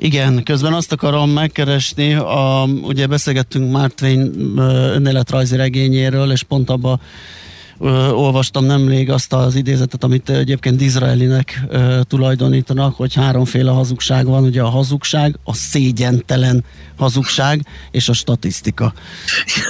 Igen, 0.03 0.43
közben 0.43 0.73
azt 0.73 0.93
akarom 0.93 1.31
megkeresni, 1.31 2.15
a, 2.15 2.69
ugye 2.83 3.07
beszélgettünk 3.07 3.95
Twain 3.95 4.59
önéletrajzi 4.95 5.57
regényéről, 5.57 6.33
és 6.33 6.43
pont 6.43 6.71
abban 7.81 8.11
olvastam 8.15 8.65
nemrég 8.65 9.11
azt 9.11 9.33
az 9.33 9.55
idézetet, 9.55 10.05
amit 10.05 10.31
egyébként 10.31 10.77
Disraelinek 10.77 11.61
ö, 11.69 12.01
tulajdonítanak, 12.09 12.97
hogy 12.97 13.15
háromféle 13.15 13.71
hazugság 13.71 14.27
van, 14.27 14.45
ugye 14.45 14.63
a 14.63 14.69
hazugság, 14.69 15.39
a 15.45 15.55
szégyentelen 15.55 16.65
hazugság 16.97 17.67
és 17.91 18.09
a 18.09 18.13
statisztika. 18.13 18.93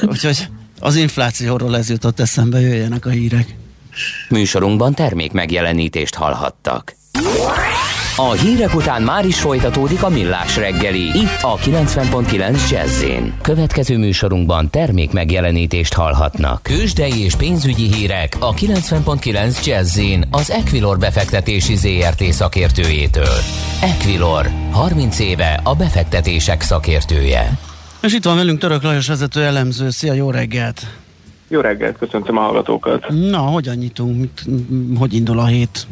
Úgyhogy 0.03 0.49
az 0.81 0.97
inflációról 0.97 1.77
ez 1.77 1.91
jutott 1.91 2.21
eszembe, 2.21 2.61
jöjjenek 2.61 3.07
a 3.07 3.11
hírek. 3.11 3.55
Műsorunkban 4.29 4.95
termék 4.95 5.33
megjelenítést 5.33 6.15
hallhattak. 6.15 6.97
A 8.29 8.33
hírek 8.33 8.75
után 8.75 9.03
már 9.03 9.25
is 9.25 9.41
folytatódik 9.41 10.03
a 10.03 10.09
millás 10.09 10.57
reggeli. 10.57 11.01
Itt 11.01 11.39
a 11.41 11.57
90.9 11.57 12.71
jazz 12.71 13.05
Következő 13.43 13.99
műsorunkban 13.99 14.71
termék 14.71 15.13
megjelenítést 15.13 15.95
hallhatnak. 15.95 16.63
Kősdei 16.63 17.25
és 17.25 17.35
pénzügyi 17.35 17.95
hírek 17.95 18.37
a 18.41 18.55
90.9 18.55 19.67
jazz 19.67 20.01
az 20.31 20.51
Equilor 20.51 20.99
befektetési 20.99 21.77
ZRT 21.77 22.23
szakértőjétől. 22.23 23.37
Equilor, 23.83 24.47
30 24.71 25.19
éve 25.19 25.61
a 25.65 25.75
befektetések 25.75 26.61
szakértője. 26.61 27.59
És 28.03 28.15
itt 28.15 28.25
van 28.25 28.37
velünk 28.37 28.59
Török 28.59 28.83
Lajos 28.83 29.09
vezető 29.09 29.43
elemző. 29.43 29.91
Szia, 29.91 30.13
jó 30.13 30.31
reggelt! 30.31 30.87
Jó 31.49 31.61
reggelt, 31.61 31.99
köszöntöm 31.99 32.37
a 32.37 32.41
hallgatókat! 32.41 33.07
Na, 33.09 33.39
hogyan 33.39 33.77
nyitunk? 33.77 34.17
Mit, 34.17 34.43
hogy 34.99 35.15
indul 35.15 35.39
a 35.39 35.47
hét? 35.47 35.87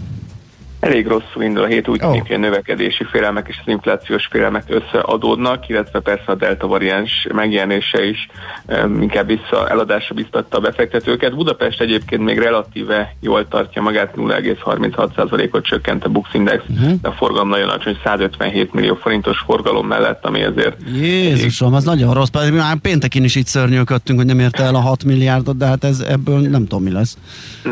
Elég 0.80 1.06
rosszul 1.06 1.42
indul 1.42 1.62
a 1.62 1.66
hét, 1.66 1.88
úgy 1.88 2.00
tűnik, 2.00 2.20
oh. 2.20 2.26
hogy 2.26 2.36
a 2.36 2.38
növekedési 2.38 3.04
félelmek 3.04 3.46
és 3.48 3.56
az 3.60 3.72
inflációs 3.72 4.26
félelmek 4.30 4.64
összeadódnak, 4.68 5.68
illetve 5.68 6.00
persze 6.00 6.24
a 6.26 6.34
delta 6.34 6.66
variáns 6.66 7.26
megjelenése 7.34 8.04
is 8.04 8.28
um, 8.66 9.02
inkább 9.02 9.26
vissza, 9.26 9.68
eladásra 9.68 10.14
biztatta 10.14 10.56
a 10.56 10.60
befektetőket. 10.60 11.34
Budapest 11.34 11.80
egyébként 11.80 12.22
még 12.22 12.38
relatíve 12.38 13.14
jól 13.20 13.48
tartja 13.48 13.82
magát, 13.82 14.12
0,36%-ot 14.16 15.64
csökkent 15.64 16.04
a 16.04 16.08
Bux 16.08 16.34
Index, 16.34 16.62
uh-huh. 16.68 16.92
de 17.02 17.08
a 17.08 17.12
forgalom 17.12 17.48
nagyon 17.48 17.68
alacsony, 17.68 17.98
157 18.04 18.72
millió 18.72 18.94
forintos 18.94 19.38
forgalom 19.38 19.86
mellett, 19.86 20.24
ami 20.24 20.42
azért... 20.42 20.76
Jézusom, 20.94 21.74
az 21.74 21.84
nagyon 21.84 22.14
rossz, 22.14 22.28
pedig 22.28 22.52
már 22.52 22.76
pénteken 22.76 23.24
is 23.24 23.34
itt 23.34 23.46
szörnyűködtünk, 23.46 24.18
hogy 24.18 24.28
nem 24.28 24.38
érte 24.38 24.62
el 24.62 24.74
a 24.74 24.80
6 24.80 25.04
milliárdot, 25.04 25.56
de 25.56 25.66
hát 25.66 25.84
ez 25.84 26.00
ebből 26.00 26.38
nem 26.38 26.66
tudom 26.66 26.82
mi 26.82 26.90
lesz. 26.92 27.18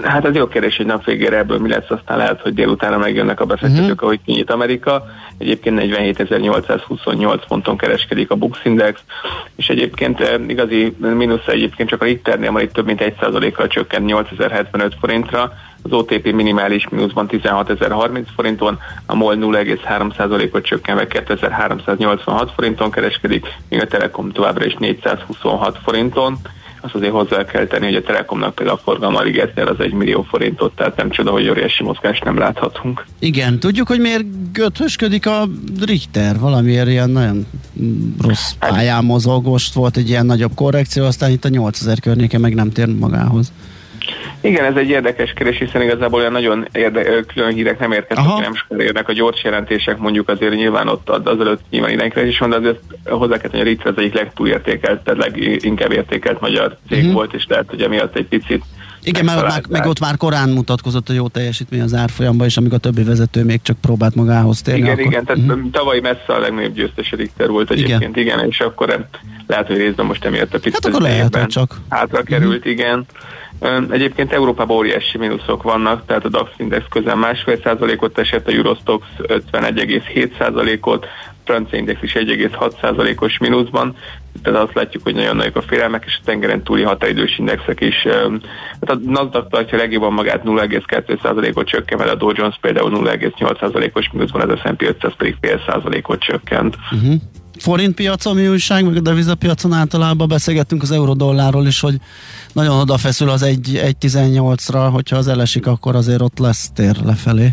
Hát 0.02 0.25
ez 0.25 0.34
jó 0.34 0.48
kérdés, 0.48 0.76
hogy 0.76 0.86
nap 0.86 1.04
végére 1.04 1.38
ebből 1.38 1.58
mi 1.58 1.68
lesz, 1.68 1.90
aztán 1.90 2.16
lehet, 2.16 2.40
hogy 2.40 2.54
délután 2.54 2.94
utána 2.97 3.05
megjönnek 3.05 3.41
a 3.41 3.45
befektetők, 3.45 3.83
uh-huh. 3.83 4.03
ahogy 4.03 4.21
kinyit 4.25 4.50
Amerika. 4.50 5.05
Egyébként 5.38 5.81
47.828 5.81 7.43
ponton 7.49 7.76
kereskedik 7.76 8.31
a 8.31 8.35
Bux 8.35 8.59
Index, 8.65 9.00
és 9.57 9.69
egyébként 9.69 10.21
eh, 10.21 10.41
igazi 10.47 10.97
mínusz 10.99 11.47
egyébként 11.47 11.88
csak 11.88 12.03
a 12.03 12.05
Richternél 12.05 12.53
van 12.53 12.62
itt 12.62 12.73
több 12.73 12.87
mint 12.87 13.15
1%-kal 13.21 13.67
csökkent 13.67 14.07
8075 14.07 14.97
forintra, 15.00 15.53
az 15.83 15.93
OTP 15.93 16.33
minimális 16.33 16.88
mínuszban 16.88 17.29
16.030 17.31 18.26
forinton, 18.35 18.79
a 19.07 19.15
MOL 19.15 19.37
0,3%-ot 19.37 20.65
csökkenve 20.65 21.07
2386 21.07 22.53
forinton 22.55 22.91
kereskedik, 22.91 23.47
míg 23.69 23.81
a 23.81 23.87
Telekom 23.87 24.33
továbbra 24.33 24.65
is 24.65 24.75
426 24.75 25.79
forinton 25.83 26.38
azt 26.87 26.95
azért 26.95 27.12
hozzá 27.12 27.45
kell 27.45 27.66
tenni, 27.66 27.85
hogy 27.85 27.95
a 27.95 28.02
Telekomnak 28.02 28.55
például 28.55 28.78
a 28.78 28.83
forgalma 28.85 29.19
alig 29.19 29.50
az 29.55 29.81
egy 29.81 29.93
millió 29.93 30.23
forintot, 30.23 30.73
tehát 30.76 30.97
nem 30.97 31.11
csoda, 31.11 31.31
hogy 31.31 31.49
óriási 31.49 31.83
mozgást 31.83 32.25
nem 32.25 32.38
láthatunk. 32.38 33.05
Igen, 33.19 33.59
tudjuk, 33.59 33.88
hogy 33.88 34.00
miért 34.00 34.52
göthösködik 34.52 35.26
a 35.26 35.49
Richter, 35.85 36.38
valamiért 36.38 36.88
ilyen 36.88 37.11
nagyon 37.11 37.47
rossz 38.21 38.52
hát- 38.59 38.71
pályán 38.71 39.05
mozog, 39.05 39.47
most 39.47 39.75
volt 39.75 39.97
egy 39.97 40.09
ilyen 40.09 40.26
nagyobb 40.26 40.55
korrekció, 40.55 41.05
aztán 41.05 41.31
itt 41.31 41.45
a 41.45 41.49
8000 41.49 42.00
környéke 42.00 42.38
meg 42.38 42.55
nem 42.55 42.73
tér 42.73 42.87
magához. 42.87 43.52
Igen, 44.40 44.64
ez 44.64 44.76
egy 44.76 44.88
érdekes 44.88 45.32
kérdés, 45.32 45.58
hiszen 45.58 45.82
igazából 45.82 46.20
olyan 46.20 46.32
nagyon 46.32 46.66
érde- 46.72 47.26
külön 47.26 47.52
hírek 47.52 47.78
nem 47.78 47.92
érkeztek, 47.92 48.38
nem 48.38 48.54
sokan 48.54 48.80
érnek 48.80 49.08
a 49.08 49.12
gyors 49.12 49.44
jelentések, 49.44 49.98
mondjuk 49.98 50.28
azért 50.28 50.54
nyilván 50.54 50.88
ott 50.88 51.08
azelőtt 51.08 51.60
nyilván 51.70 51.90
mindenkire 51.90 52.26
is 52.26 52.38
van, 52.38 52.50
de 52.50 52.56
azért 52.56 52.80
hozzá 53.04 53.36
kell 53.38 53.50
tenni, 53.50 53.64
hogy 53.68 53.80
a 53.84 53.88
az 53.88 53.98
egyik 53.98 54.14
legtúlértékelt, 54.14 55.00
tehát 55.00 55.20
leginkább 55.20 55.92
értékelt 55.92 56.40
magyar 56.40 56.76
cég 56.88 56.98
uh-huh. 56.98 57.14
volt, 57.14 57.34
és 57.34 57.46
lehet, 57.48 57.70
hogy 57.70 57.82
emiatt 57.82 58.16
egy 58.16 58.26
picit 58.26 58.64
igen, 59.06 59.25
mert 59.25 59.38
ott 59.38 59.48
már, 59.48 59.62
meg 59.68 59.86
ott 59.86 60.00
már 60.00 60.16
korán 60.16 60.48
mutatkozott 60.48 61.08
a 61.08 61.12
jó 61.12 61.28
teljesítmény 61.28 61.80
az 61.80 61.94
árfolyamban, 61.94 62.46
és 62.46 62.56
amíg 62.56 62.72
a 62.72 62.78
többi 62.78 63.02
vezető 63.02 63.44
még 63.44 63.62
csak 63.62 63.76
próbált 63.80 64.14
magához 64.14 64.62
térni. 64.62 64.80
Igen, 64.80 64.92
akkor... 64.92 65.06
igen, 65.06 65.25
tehát 65.25 65.42
uh-huh. 65.42 65.70
tavaly 65.70 66.00
messze 66.00 66.34
a 66.34 66.38
legnagyobb 66.38 66.75
győztes 66.75 67.10
Richter 67.10 67.48
volt 67.48 67.70
egyébként, 67.70 68.16
igen, 68.16 68.38
igen 68.38 68.48
és 68.48 68.60
akkor 68.60 69.06
lehet, 69.46 69.66
hogy 69.66 69.76
részben 69.76 70.06
most 70.06 70.25
emiatt 70.25 70.54
a 70.54 70.58
picit 70.58 70.72
hát 70.72 70.86
akkor 70.86 71.00
lehet, 71.00 71.36
hogy 71.36 71.46
csak. 71.46 71.80
hátra 71.88 72.22
került, 72.22 72.56
uh-huh. 72.56 72.72
igen. 72.72 73.06
Egyébként 73.90 74.32
Európában 74.32 74.76
óriási 74.76 75.18
mínuszok 75.18 75.62
vannak, 75.62 76.06
tehát 76.06 76.25
a 76.25 76.28
DAX 76.28 76.50
index 76.56 76.84
közel 76.90 77.16
másfél 77.16 77.60
százalékot 77.62 78.18
esett, 78.18 78.48
a 78.48 78.50
Eurostox 78.50 79.06
51,7 79.18 80.38
százalékot, 80.38 81.06
francia 81.44 81.78
index 81.78 82.02
is 82.02 82.12
1,6 82.12 82.80
százalékos 82.80 83.38
mínuszban, 83.38 83.96
tehát 84.43 84.62
azt 84.62 84.75
látjuk, 84.75 85.02
hogy 85.02 85.14
nagyon 85.14 85.37
nagyok 85.37 85.57
a 85.57 85.62
félelmek, 85.62 86.05
és 86.07 86.19
a 86.21 86.25
tengeren 86.25 86.62
túli 86.62 86.83
határidős 86.83 87.38
indexek 87.38 87.81
is. 87.81 88.02
Tehát 88.02 88.88
a 88.88 88.99
Nasdaq 89.05 89.49
tartja 89.50 89.78
legjobban 89.78 90.12
magát 90.12 90.43
0,2 90.45 91.23
százalékot 91.23 91.66
csökken, 91.66 91.99
mert 91.99 92.11
a 92.11 92.14
Dow 92.14 92.33
Jones 92.35 92.59
például 92.61 92.90
0,8 92.90 93.61
százalékos 93.61 94.11
mínuszban, 94.12 94.50
ez 94.50 94.59
a 94.59 94.69
S&P 94.69 94.83
500 94.83 95.12
pedig 95.16 95.37
fél 95.40 95.61
százalékot 95.66 96.21
csökkent. 96.21 96.76
Uh-huh 96.93 97.14
forint 97.59 97.95
piacon 97.95 98.37
mi 98.37 98.49
újság, 98.49 98.85
meg 98.85 98.97
a 98.97 99.00
devizapiacon 99.00 99.73
általában 99.73 100.28
beszélgettünk 100.28 100.83
az 100.83 100.90
eurodollárról 100.90 101.66
is, 101.66 101.81
hogy 101.81 101.97
nagyon 102.52 102.78
odafeszül 102.78 103.28
az 103.28 103.45
1.18-ra, 103.45 104.88
hogyha 104.93 105.16
az 105.16 105.28
elesik, 105.28 105.66
akkor 105.66 105.97
azért 105.97 106.21
ott 106.21 106.38
lesz 106.38 106.71
tér 106.75 106.97
lefelé. 107.05 107.52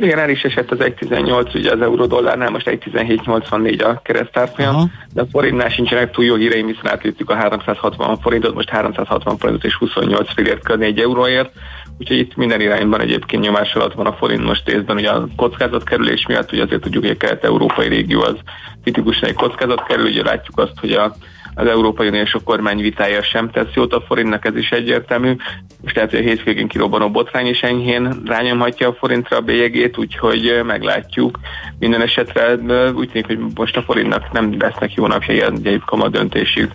Igen, 0.00 0.18
el 0.18 0.30
is 0.30 0.42
esett 0.42 0.70
az 0.70 0.78
1.18, 0.80 1.54
ugye 1.54 1.72
az 1.72 1.80
euró-dollárnál 1.80 2.50
most 2.50 2.68
1.1784 2.70 3.84
a 3.84 4.00
keresztárfolyam, 4.02 4.92
de 5.12 5.20
a 5.20 5.26
forintnál 5.30 5.68
sincsenek 5.68 6.10
túl 6.10 6.24
jó 6.24 6.34
híreim, 6.34 6.66
hiszen 6.66 6.88
átléptük 6.88 7.30
a 7.30 7.34
360 7.34 8.18
forintot, 8.18 8.54
most 8.54 8.68
360 8.68 9.36
forintot 9.38 9.64
és 9.64 9.74
28 9.74 10.32
fillért 10.32 10.66
kell 10.66 10.76
4 10.76 10.98
euróért, 10.98 11.52
úgyhogy 11.98 12.18
itt 12.18 12.36
minden 12.36 12.60
irányban 12.60 13.00
egyébként 13.00 13.42
nyomás 13.42 13.74
alatt 13.74 13.94
van 13.94 14.06
a 14.06 14.12
forint 14.12 14.44
most 14.44 14.68
részben, 14.68 14.96
ugye 14.96 15.10
a 15.10 15.28
kockázatkerülés 15.36 16.26
miatt, 16.26 16.52
ugye 16.52 16.62
azért 16.62 16.80
tudjuk, 16.80 17.02
hogy 17.02 17.12
a 17.12 17.16
kelet-európai 17.16 17.88
régió 17.88 18.20
az 18.22 18.36
tipikusan 18.84 19.28
egy 19.28 19.34
kockázatkerül, 19.34 20.06
ugye 20.06 20.22
látjuk 20.22 20.58
azt, 20.58 20.78
hogy 20.80 20.92
a 20.92 21.14
az 21.54 21.66
Európai 21.66 22.08
Uniós 22.08 22.36
kormány 22.44 22.80
vitája 22.80 23.22
sem 23.22 23.50
tesz 23.50 23.74
jót 23.74 23.92
a 23.92 24.00
forintnak, 24.00 24.44
ez 24.44 24.56
is 24.56 24.70
egyértelmű. 24.70 25.36
Most 25.82 25.94
lehet, 25.94 26.10
hogy 26.10 26.20
a 26.20 26.22
hétvégén 26.22 26.68
kirobbanó 26.68 27.10
botrány 27.10 27.46
is 27.46 27.62
enyhén 27.62 28.22
rányomhatja 28.24 28.88
a 28.88 28.94
forintra 28.94 29.36
a 29.36 29.40
bélyegét, 29.40 29.98
úgyhogy 29.98 30.60
meglátjuk. 30.64 31.38
Minden 31.78 32.02
esetre 32.02 32.54
úgy 32.92 33.10
tűnik, 33.10 33.26
hogy 33.26 33.38
most 33.54 33.76
a 33.76 33.82
forintnak 33.82 34.32
nem 34.32 34.58
lesznek 34.58 34.94
jó 34.94 35.06
napjai 35.06 35.42
egy 35.42 35.82
kamat 35.86 36.10
döntésig. 36.10 36.68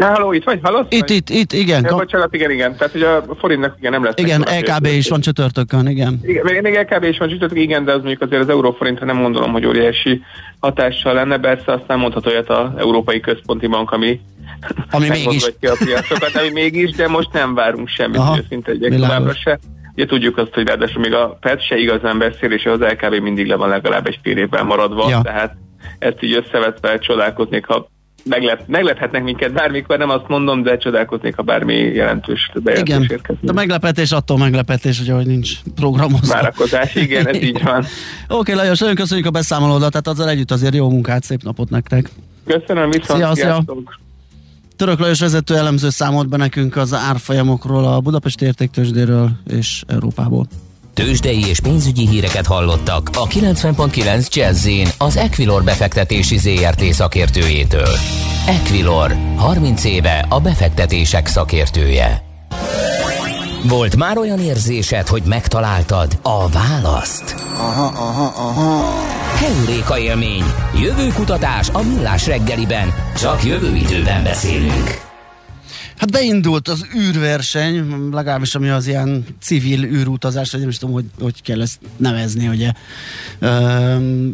Haló! 0.00 0.14
Halló, 0.14 0.32
itt 0.32 0.44
vagy? 0.44 0.58
Hallasz? 0.62 0.86
Itt, 0.88 1.08
itt, 1.08 1.28
itt, 1.28 1.52
igen. 1.52 1.84
Ja, 1.84 1.96
bocsánat, 1.96 2.34
igen, 2.34 2.50
igen. 2.50 2.76
Tehát, 2.76 2.92
hogy 2.92 3.02
a 3.02 3.24
forintnak 3.38 3.74
igen 3.78 3.92
nem 3.92 4.04
lesz. 4.04 4.14
Igen, 4.16 4.44
LKB 4.60 4.86
is 4.86 5.08
van 5.08 5.20
csütörtökön, 5.20 5.88
igen. 5.88 6.20
Igen, 6.22 6.62
még, 6.62 6.74
LKB 6.74 7.04
is 7.04 7.18
van 7.18 7.28
csütörtökön, 7.28 7.62
igen, 7.62 7.84
de 7.84 7.92
az 7.92 7.98
mondjuk 7.98 8.22
azért 8.22 8.42
az 8.42 8.48
euróforintra 8.48 9.06
nem 9.06 9.22
gondolom, 9.22 9.52
hogy 9.52 9.66
óriási 9.66 10.22
hatással 10.60 11.14
lenne. 11.14 11.38
Persze 11.38 11.72
aztán 11.72 11.98
mondható 11.98 12.30
olyat 12.30 12.48
az 12.48 12.68
Európai 12.76 13.20
Központi 13.20 13.66
Bank, 13.66 13.90
ami 13.90 14.20
ami 14.90 15.08
mégis. 15.24 15.44
a 15.44 15.76
piacokat, 15.84 16.36
ami 16.36 16.50
mégis, 16.50 16.90
de 16.90 17.08
most 17.08 17.32
nem 17.32 17.54
várunk 17.54 17.88
semmit, 17.88 18.20
szinte 18.48 18.70
egy 18.70 18.94
továbbra 19.00 19.34
se. 19.34 19.58
Ugye 19.94 20.06
tudjuk 20.06 20.36
azt, 20.36 20.54
hogy 20.54 20.66
ráadásul 20.66 21.00
még 21.00 21.14
a 21.14 21.38
PET 21.40 21.66
se 21.66 21.76
igazán 21.76 22.18
beszél, 22.18 22.52
és 22.52 22.64
az 22.64 22.80
LKB 22.80 23.14
mindig 23.14 23.46
le 23.46 23.54
van 23.54 23.68
legalább 23.68 24.06
egy 24.06 24.18
fél 24.22 24.36
évvel 24.36 24.64
maradva, 24.64 25.08
ja. 25.08 25.20
tehát 25.22 25.56
ezt 25.98 26.22
így 26.22 26.32
összevetve 26.32 26.98
csodálkoznék, 26.98 27.66
ha 27.66 27.88
meglep, 28.24 28.62
meglephetnek 28.66 29.22
minket 29.22 29.52
bármikor, 29.52 29.98
nem 29.98 30.10
azt 30.10 30.28
mondom, 30.28 30.62
de 30.62 30.76
csodálkoznék, 30.76 31.36
ha 31.36 31.42
bármi 31.42 31.74
jelentős 31.74 32.50
bejelentés 32.54 32.94
Igen, 32.94 33.10
érkezik. 33.10 33.42
de 33.42 33.52
meglepetés 33.52 34.12
attól 34.12 34.38
meglepetés, 34.38 35.00
ugye, 35.00 35.12
hogy 35.12 35.26
nincs 35.26 35.52
programozva. 35.74 36.34
Várakozás, 36.34 36.94
igen, 36.94 37.26
ez 37.26 37.36
így 37.48 37.62
van. 37.62 37.78
Oké, 37.78 37.92
okay, 38.28 38.54
Lajos, 38.54 38.78
nagyon 38.78 38.94
köszönjük 38.94 39.26
a 39.26 39.30
beszámolódat, 39.30 39.90
tehát 39.90 40.06
azzal 40.08 40.28
együtt 40.28 40.50
azért 40.50 40.74
jó 40.74 40.90
munkát, 40.90 41.22
szép 41.22 41.42
napot 41.42 41.70
nektek. 41.70 42.10
Köszönöm, 42.46 42.90
viszont 42.90 43.20
szia, 43.20 43.34
szia. 43.34 43.64
Török 44.76 44.98
Lajos 44.98 45.20
vezető 45.20 45.56
elemző 45.56 45.88
számolt 45.90 46.28
be 46.28 46.36
nekünk 46.36 46.76
az 46.76 46.94
árfolyamokról, 46.94 47.84
a 47.84 48.00
Budapesti 48.00 48.44
értéktősdéről 48.44 49.30
és 49.48 49.82
Európából. 49.86 50.46
Tőzsdei 50.94 51.46
és 51.48 51.60
pénzügyi 51.60 52.08
híreket 52.08 52.46
hallottak 52.46 53.10
a 53.14 53.26
90.9 53.26 54.28
jazz 54.28 54.68
az 54.98 55.16
Equilor 55.16 55.64
befektetési 55.64 56.38
ZRT 56.38 56.82
szakértőjétől. 56.82 57.96
Equilor, 58.46 59.16
30 59.36 59.84
éve 59.84 60.26
a 60.28 60.40
befektetések 60.40 61.26
szakértője. 61.26 62.22
Volt 63.68 63.96
már 63.96 64.18
olyan 64.18 64.40
érzésed, 64.40 65.08
hogy 65.08 65.22
megtaláltad 65.26 66.18
a 66.22 66.48
választ? 66.48 67.34
Aha, 67.54 67.84
aha, 67.84 68.32
aha. 68.48 68.94
Heuréka 69.36 69.98
élmény, 69.98 70.44
jövőkutatás 70.74 71.68
a 71.68 71.82
millás 71.82 72.26
reggeliben, 72.26 72.94
csak 73.16 73.44
jövő 73.44 73.76
időben 73.76 74.22
beszélünk. 74.22 75.09
Hát 76.00 76.10
beindult 76.10 76.68
az 76.68 76.86
űrverseny, 76.96 78.08
legalábbis 78.12 78.54
ami 78.54 78.68
az 78.68 78.86
ilyen 78.86 79.24
civil 79.40 79.84
űrutazás, 79.84 80.50
vagy 80.50 80.60
nem 80.60 80.68
is 80.68 80.78
tudom, 80.78 80.94
hogy, 80.94 81.04
hogy 81.18 81.42
kell 81.42 81.60
ezt 81.60 81.78
nevezni, 81.96 82.48
ugye. 82.48 82.72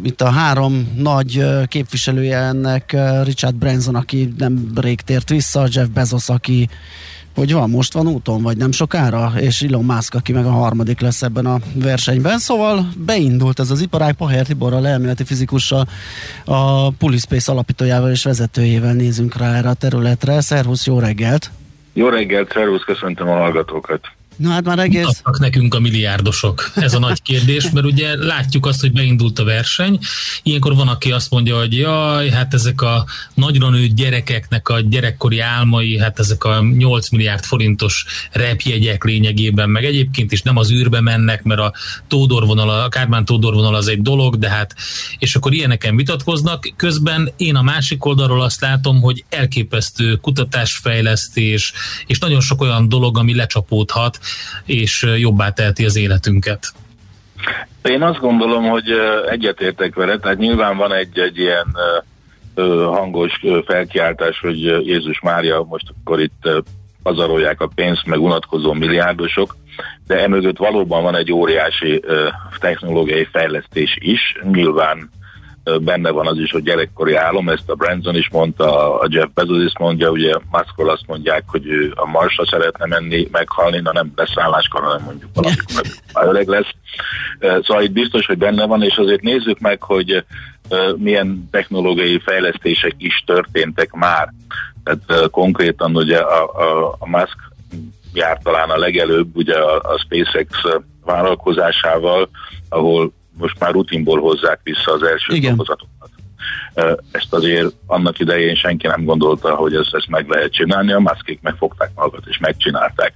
itt 0.03 0.21
a 0.21 0.31
három 0.31 0.93
nagy 0.97 1.45
képviselője 1.67 2.39
ennek 2.39 2.97
Richard 3.25 3.55
Branson, 3.55 3.95
aki 3.95 4.35
nem 4.39 4.71
rég 4.75 5.01
tért 5.01 5.29
vissza, 5.29 5.69
Jeff 5.71 5.87
Bezos, 5.87 6.29
aki 6.29 6.69
hogy 7.37 7.53
van, 7.53 7.71
most 7.71 7.93
van 7.93 8.07
úton, 8.07 8.43
vagy 8.43 8.57
nem 8.57 8.73
sokára, 8.73 9.33
és 9.37 9.63
Elon 9.63 9.85
Musk, 9.85 10.15
aki 10.15 10.33
meg 10.33 10.45
a 10.45 10.51
harmadik 10.51 11.01
lesz 11.01 11.23
ebben 11.23 11.47
a 11.47 11.59
versenyben. 11.75 12.39
Szóval 12.39 12.89
beindult 12.97 13.61
ez 13.61 13.71
az 13.71 13.81
iparág 13.81 14.15
Paher 14.15 14.47
Tiborral, 14.47 14.87
elméleti 14.87 15.25
fizikussal, 15.25 15.89
a 16.45 16.91
Pulispace 16.91 17.53
alapítójával 17.53 18.11
és 18.11 18.25
vezetőjével 18.25 18.93
nézünk 18.93 19.37
rá 19.37 19.55
erre 19.55 19.69
a 19.69 19.75
területre. 19.75 20.41
Szervusz, 20.41 20.87
jó 20.87 20.99
reggelt! 20.99 21.51
Jó 21.93 22.09
reggelt, 22.09 22.53
szervusz, 22.53 22.85
köszöntöm 22.85 23.29
a 23.29 23.37
hallgatókat! 23.37 24.16
Na 24.37 24.51
hát 24.51 24.65
már 24.65 24.79
egész... 24.79 25.07
Adtak 25.07 25.39
nekünk 25.39 25.75
a 25.75 25.79
milliárdosok? 25.81 26.71
Ez 26.75 26.95
a 26.95 26.99
nagy 26.99 27.23
kérdés, 27.23 27.71
mert 27.71 27.87
ugye 27.87 28.17
látjuk 28.17 28.67
azt, 28.67 28.81
hogy 28.81 28.93
beindult 28.93 29.39
a 29.39 29.45
verseny. 29.45 29.99
Ilyenkor 30.43 30.75
van, 30.75 30.89
aki 30.89 31.13
azt 31.13 31.31
mondja, 31.31 31.59
hogy 31.59 31.77
jaj, 31.77 32.31
hát 32.31 32.55
ezek 32.55 32.81
a 32.81 33.07
nagyra 33.35 33.71
nőtt 33.71 33.95
gyerekeknek 33.95 34.69
a 34.69 34.81
gyerekkori 34.81 35.41
álmai, 35.41 35.99
hát 35.99 36.19
ezek 36.19 36.45
a 36.45 36.61
8 36.61 37.11
milliárd 37.11 37.45
forintos 37.45 38.05
repjegyek 38.33 39.05
lényegében, 39.05 39.71
meg 39.71 39.85
egyébként 39.85 40.33
is 40.33 40.43
nem 40.43 40.57
az 40.57 40.73
űrbe 40.73 41.01
mennek, 41.01 41.43
mert 41.43 41.61
a 41.61 41.73
Tódor 42.09 42.59
a 42.59 42.89
Kármán 42.89 43.25
Tódor 43.25 43.55
vonal 43.55 43.75
az 43.75 43.89
egy 43.89 44.03
dolog, 44.03 44.39
de 44.39 44.49
hát, 44.49 44.75
és 45.19 45.35
akkor 45.35 45.55
ilyeneken 45.55 45.97
vitatkoznak. 45.97 46.73
Közben 46.77 47.33
én 47.37 47.57
a 47.57 47.63
másik 47.63 48.05
oldalról 48.05 48.43
azt 48.43 48.61
látom, 48.61 49.01
hogy 49.01 49.25
elképesztő 49.29 50.15
kutatásfejlesztés, 50.15 51.73
és 52.07 52.19
nagyon 52.19 52.41
sok 52.41 52.61
olyan 52.61 52.89
dolog, 52.89 53.19
ami 53.19 53.35
lecsapódhat, 53.35 54.21
és 54.65 55.07
jobbá 55.19 55.51
teheti 55.51 55.85
az 55.85 55.97
életünket. 55.97 56.73
Én 57.83 58.03
azt 58.03 58.21
gondolom, 58.21 58.65
hogy 58.69 58.93
egyetértek 59.29 59.95
vele, 59.95 60.19
tehát 60.19 60.39
nyilván 60.39 60.77
van 60.77 60.93
egy, 60.93 61.19
egy 61.19 61.39
ilyen 61.39 61.77
hangos 62.85 63.41
felkiáltás, 63.67 64.41
hogy 64.41 64.63
Jézus 64.87 65.21
Mária 65.21 65.67
most 65.69 65.87
akkor 66.01 66.21
itt 66.21 66.49
pazarolják 67.03 67.61
a 67.61 67.71
pénzt, 67.75 68.07
meg 68.07 68.21
unatkozó 68.21 68.73
milliárdosok, 68.73 69.57
de 70.07 70.23
emögött 70.23 70.57
valóban 70.57 71.03
van 71.03 71.17
egy 71.17 71.33
óriási 71.33 72.03
technológiai 72.59 73.29
fejlesztés 73.33 73.97
is, 74.01 74.37
nyilván 74.43 75.11
benne 75.81 76.11
van 76.11 76.27
az 76.27 76.39
is, 76.39 76.51
hogy 76.51 76.63
gyerekkori 76.63 77.15
álom, 77.15 77.49
ezt 77.49 77.71
a 77.71 77.75
Branson 77.75 78.17
is 78.17 78.29
mondta, 78.31 78.99
a 79.01 79.07
Jeff 79.11 79.29
Bezos 79.35 79.65
is 79.65 79.73
mondja, 79.79 80.11
ugye 80.11 80.35
Muskol 80.51 80.91
azt 80.91 81.07
mondják, 81.07 81.43
hogy 81.47 81.67
ő 81.67 81.93
a 81.95 82.07
Marsra 82.07 82.47
szeretne 82.47 82.87
menni, 82.87 83.29
meghalni, 83.31 83.79
na 83.79 83.93
nem 83.93 84.13
beszálláskor, 84.15 84.83
hanem 84.83 85.03
mondjuk 85.05 85.31
valamikor 85.35 85.83
öreg 86.23 86.49
lesz. 86.49 86.71
Szóval 87.41 87.83
itt 87.83 87.93
biztos, 87.93 88.27
hogy 88.27 88.39
benne 88.39 88.67
van, 88.67 88.83
és 88.83 88.97
azért 88.97 89.23
nézzük 89.23 89.59
meg, 89.59 89.83
hogy 89.83 90.25
milyen 90.97 91.49
technológiai 91.51 92.21
fejlesztések 92.25 92.95
is 92.99 93.23
történtek 93.27 93.93
már. 93.93 94.33
Tehát 94.85 95.31
konkrétan 95.31 95.97
ugye 95.97 96.19
a, 96.19 96.45
a, 96.45 96.97
a 96.99 97.09
Musk 97.09 97.37
járt 98.13 98.43
talán 98.43 98.71
a 98.71 98.79
legelőbb 98.79 99.37
ugye 99.37 99.55
a, 99.55 99.77
a 99.77 99.99
SpaceX 99.99 100.59
vállalkozásával, 101.05 102.29
ahol 102.69 103.13
most 103.39 103.59
már 103.59 103.73
rutinból 103.73 104.21
hozzák 104.21 104.61
vissza 104.63 104.93
az 104.93 105.03
első 105.03 105.35
Igen. 105.35 105.57
dolgozatokat. 105.57 106.11
Ezt 107.11 107.33
azért 107.35 107.75
annak 107.87 108.19
idején 108.19 108.55
senki 108.55 108.87
nem 108.87 109.05
gondolta, 109.05 109.55
hogy 109.55 109.75
ezt, 109.75 109.95
ezt 109.95 110.09
meg 110.09 110.29
lehet 110.29 110.53
csinálni, 110.53 110.93
a 110.93 110.99
maszkék 110.99 111.41
megfogták 111.43 111.91
magukat 111.95 112.27
és 112.27 112.39
megcsinálták. 112.39 113.15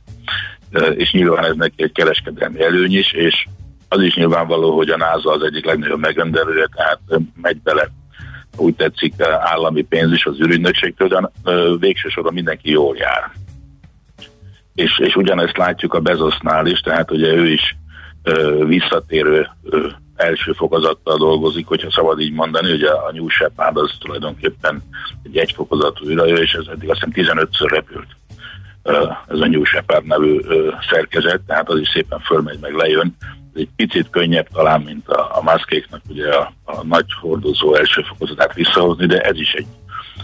És 0.95 1.13
nyilván 1.13 1.45
ez 1.45 1.57
neki 1.57 1.83
egy 1.83 1.93
kereskedelmi 1.93 2.63
előny 2.63 2.97
is, 2.97 3.13
és 3.13 3.47
az 3.89 4.03
is 4.03 4.15
nyilvánvaló, 4.15 4.77
hogy 4.77 4.91
a 4.91 4.97
NASA 4.97 5.31
az 5.31 5.43
egyik 5.43 5.65
legnagyobb 5.65 6.01
megrendelője, 6.01 6.69
tehát 6.75 7.01
megy 7.43 7.63
bele 7.63 7.91
úgy 8.57 8.75
tetszik 8.75 9.15
állami 9.41 9.83
pénz 9.83 10.13
is 10.13 10.25
az 10.25 10.39
ürügynökségtől, 10.41 11.09
de 11.09 11.31
végső 11.79 12.09
soron 12.09 12.33
mindenki 12.33 12.71
jól 12.71 12.97
jár. 12.97 13.31
És, 14.75 14.99
és 14.99 15.15
ugyanezt 15.15 15.57
látjuk 15.57 15.95
a 15.95 16.01
Bezosnál 16.01 16.67
is, 16.67 16.81
tehát 16.81 17.11
ugye 17.11 17.33
ő 17.33 17.47
is 17.47 17.77
visszatérő 18.67 19.49
első 20.21 20.53
fokozattal 20.53 21.17
dolgozik, 21.17 21.67
hogyha 21.67 21.91
szabad 21.91 22.21
így 22.21 22.33
mondani, 22.33 22.73
ugye 22.73 22.91
a 22.91 23.13
New 23.13 23.29
Shepard 23.29 23.77
az 23.77 23.93
tulajdonképpen 24.01 24.83
egy 25.23 25.37
egyfokozatú 25.37 26.09
űrhajó, 26.09 26.35
és 26.35 26.53
ez 26.53 26.67
eddig 26.67 26.91
azt 26.91 27.05
hiszem 27.05 27.37
15-ször 27.37 27.69
repült 27.69 28.07
ez 29.29 29.41
a 29.41 29.47
New 29.47 29.65
Shepard 29.65 30.07
nevű 30.07 30.41
szerkezet, 30.91 31.41
tehát 31.41 31.69
az 31.69 31.79
is 31.79 31.89
szépen 31.89 32.19
fölmegy, 32.19 32.59
meg 32.61 32.75
lejön. 32.75 33.17
Ez 33.55 33.61
egy 33.61 33.69
picit 33.77 34.11
könnyebb 34.11 34.49
talán, 34.49 34.81
mint 34.81 35.09
a, 35.09 35.37
a 35.37 35.43
maszkéknak 35.43 36.01
ugye 36.09 36.35
a, 36.35 36.53
a 36.65 36.85
nagy 36.85 37.07
hordozó 37.21 37.75
első 37.75 38.03
fokozatát 38.03 38.55
visszahozni, 38.55 39.07
de 39.07 39.21
ez 39.21 39.37
is 39.37 39.53
egy, 39.53 39.67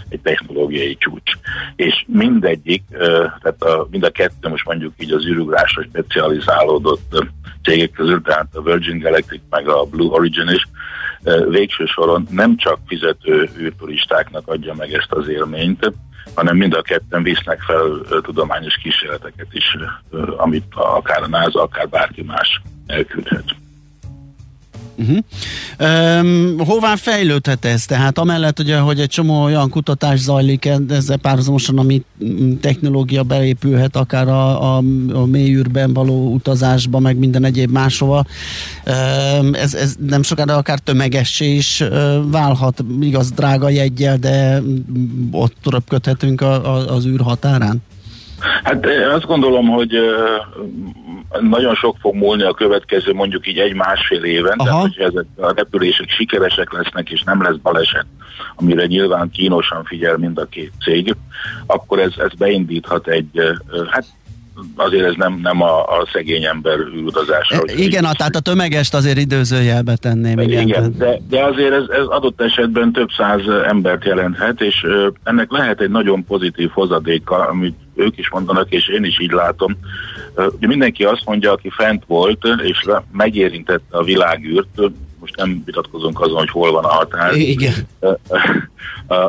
egy 0.09 0.19
technológiai 0.19 0.97
csúcs. 0.97 1.31
És 1.75 2.05
mindegyik, 2.07 2.83
tehát 3.41 3.61
a, 3.61 3.87
mind 3.91 4.03
a 4.03 4.09
kettő 4.09 4.49
most 4.49 4.65
mondjuk 4.65 4.93
így 4.97 5.11
az 5.11 5.25
űrugrásra 5.25 5.83
specializálódott 5.83 7.25
cégek 7.63 7.91
közül, 7.91 8.21
tehát 8.21 8.47
a 8.53 8.61
Virgin 8.61 8.99
Galactic 8.99 9.41
meg 9.49 9.67
a 9.67 9.83
Blue 9.83 10.11
Origin 10.11 10.49
is, 10.49 10.67
végső 11.49 11.85
soron 11.85 12.27
nem 12.29 12.57
csak 12.57 12.79
fizető 12.87 13.49
űrturistáknak 13.59 14.47
adja 14.47 14.73
meg 14.73 14.93
ezt 14.93 15.11
az 15.11 15.27
élményt, 15.27 15.93
hanem 16.35 16.57
mind 16.57 16.73
a 16.73 16.81
ketten 16.81 17.23
visznek 17.23 17.61
fel 17.61 18.21
tudományos 18.21 18.75
kísérleteket 18.75 19.47
is, 19.51 19.77
amit 20.37 20.65
akár 20.73 21.23
a 21.23 21.27
NASA, 21.27 21.61
akár 21.61 21.89
bárki 21.89 22.23
más 22.23 22.61
elküldhet. 22.87 23.55
Uh-huh. 24.99 25.17
Um, 26.19 26.57
hová 26.57 26.95
fejlődhet 26.95 27.65
ez? 27.65 27.85
Tehát 27.85 28.17
amellett, 28.17 28.59
ugye, 28.59 28.77
hogy 28.77 28.99
egy 28.99 29.09
csomó 29.09 29.43
olyan 29.43 29.69
kutatás 29.69 30.19
zajlik 30.19 30.69
ezzel 30.89 31.17
párhuzamosan, 31.17 31.77
ami 31.77 32.03
technológia 32.61 33.23
beépülhet 33.23 33.95
akár 33.95 34.27
a, 34.27 34.75
a, 34.75 34.83
a 35.13 35.25
mélyűrben 35.25 35.93
való 35.93 36.33
utazásba, 36.33 36.99
meg 36.99 37.17
minden 37.17 37.43
egyéb 37.43 37.71
máshova. 37.71 38.25
Um, 39.39 39.53
ez, 39.53 39.73
ez 39.73 39.95
nem 40.07 40.23
sokára 40.23 40.55
akár 40.55 40.79
tömegessé 40.79 41.55
is 41.55 41.83
válhat, 42.31 42.83
igaz, 43.01 43.31
drága 43.31 43.69
jegyel, 43.69 44.17
de 44.17 44.61
ott 45.31 45.57
röpködhetünk 45.63 46.41
a, 46.41 46.75
a, 46.75 46.95
az 46.95 47.05
űr 47.05 47.21
határán? 47.21 47.81
Hát 48.63 48.85
azt 49.13 49.25
gondolom, 49.25 49.67
hogy 49.67 49.99
nagyon 51.39 51.75
sok 51.75 51.95
fog 51.99 52.15
múlni 52.15 52.43
a 52.43 52.53
következő 52.53 53.13
mondjuk 53.13 53.47
így 53.47 53.57
egy-másfél 53.57 54.23
éven, 54.23 54.57
Aha. 54.57 54.69
tehát 54.69 54.81
hogyha 54.81 55.03
ezek 55.03 55.25
a 55.35 55.53
repülések 55.55 56.09
sikeresek 56.09 56.71
lesznek, 56.71 57.09
és 57.09 57.23
nem 57.23 57.41
lesz 57.41 57.55
baleset, 57.61 58.05
amire 58.55 58.85
nyilván 58.85 59.29
kínosan 59.29 59.83
figyel 59.83 60.17
mind 60.17 60.37
a 60.37 60.45
két 60.45 60.71
cég, 60.83 61.15
akkor 61.65 61.99
ez, 61.99 62.11
ez 62.17 62.33
beindíthat 62.37 63.07
egy, 63.07 63.41
hát 63.89 64.05
azért 64.75 65.05
ez 65.05 65.13
nem, 65.17 65.39
nem 65.43 65.61
a, 65.61 65.83
a 65.83 66.07
szegény 66.13 66.43
ember 66.43 66.79
utazása. 67.05 67.63
E, 67.65 67.73
igen, 67.75 68.05
a, 68.05 68.13
tehát 68.13 68.35
a 68.35 68.39
tömegest 68.39 68.93
azért 68.93 69.17
időzőjelbe 69.17 69.95
tenném. 69.95 70.39
Igen, 70.39 70.67
igen 70.67 70.93
de, 70.97 71.19
de 71.29 71.43
azért 71.43 71.73
ez, 71.73 71.83
ez 71.89 72.05
adott 72.05 72.41
esetben 72.41 72.91
több 72.91 73.09
száz 73.17 73.41
embert 73.67 74.05
jelenthet, 74.05 74.61
és 74.61 74.85
ennek 75.23 75.51
lehet 75.51 75.81
egy 75.81 75.89
nagyon 75.89 76.25
pozitív 76.25 76.69
hozadéka, 76.69 77.47
amit 77.47 77.75
ők 77.97 78.17
is 78.17 78.29
mondanak, 78.29 78.69
és 78.69 78.87
én 78.87 79.03
is 79.03 79.19
így 79.19 79.31
látom. 79.31 79.77
Ugye 80.35 80.67
mindenki 80.67 81.03
azt 81.03 81.25
mondja, 81.25 81.51
aki 81.51 81.69
fent 81.69 82.03
volt, 82.07 82.47
és 82.63 82.83
megérintette 83.11 83.97
a 83.97 84.03
világűrt, 84.03 84.81
most 85.19 85.35
nem 85.35 85.61
vitatkozunk 85.65 86.21
azon, 86.21 86.37
hogy 86.37 86.49
hol 86.49 86.71
van 86.71 86.83
a 86.83 86.93
határ. 86.93 87.35
Igen. 87.35 87.73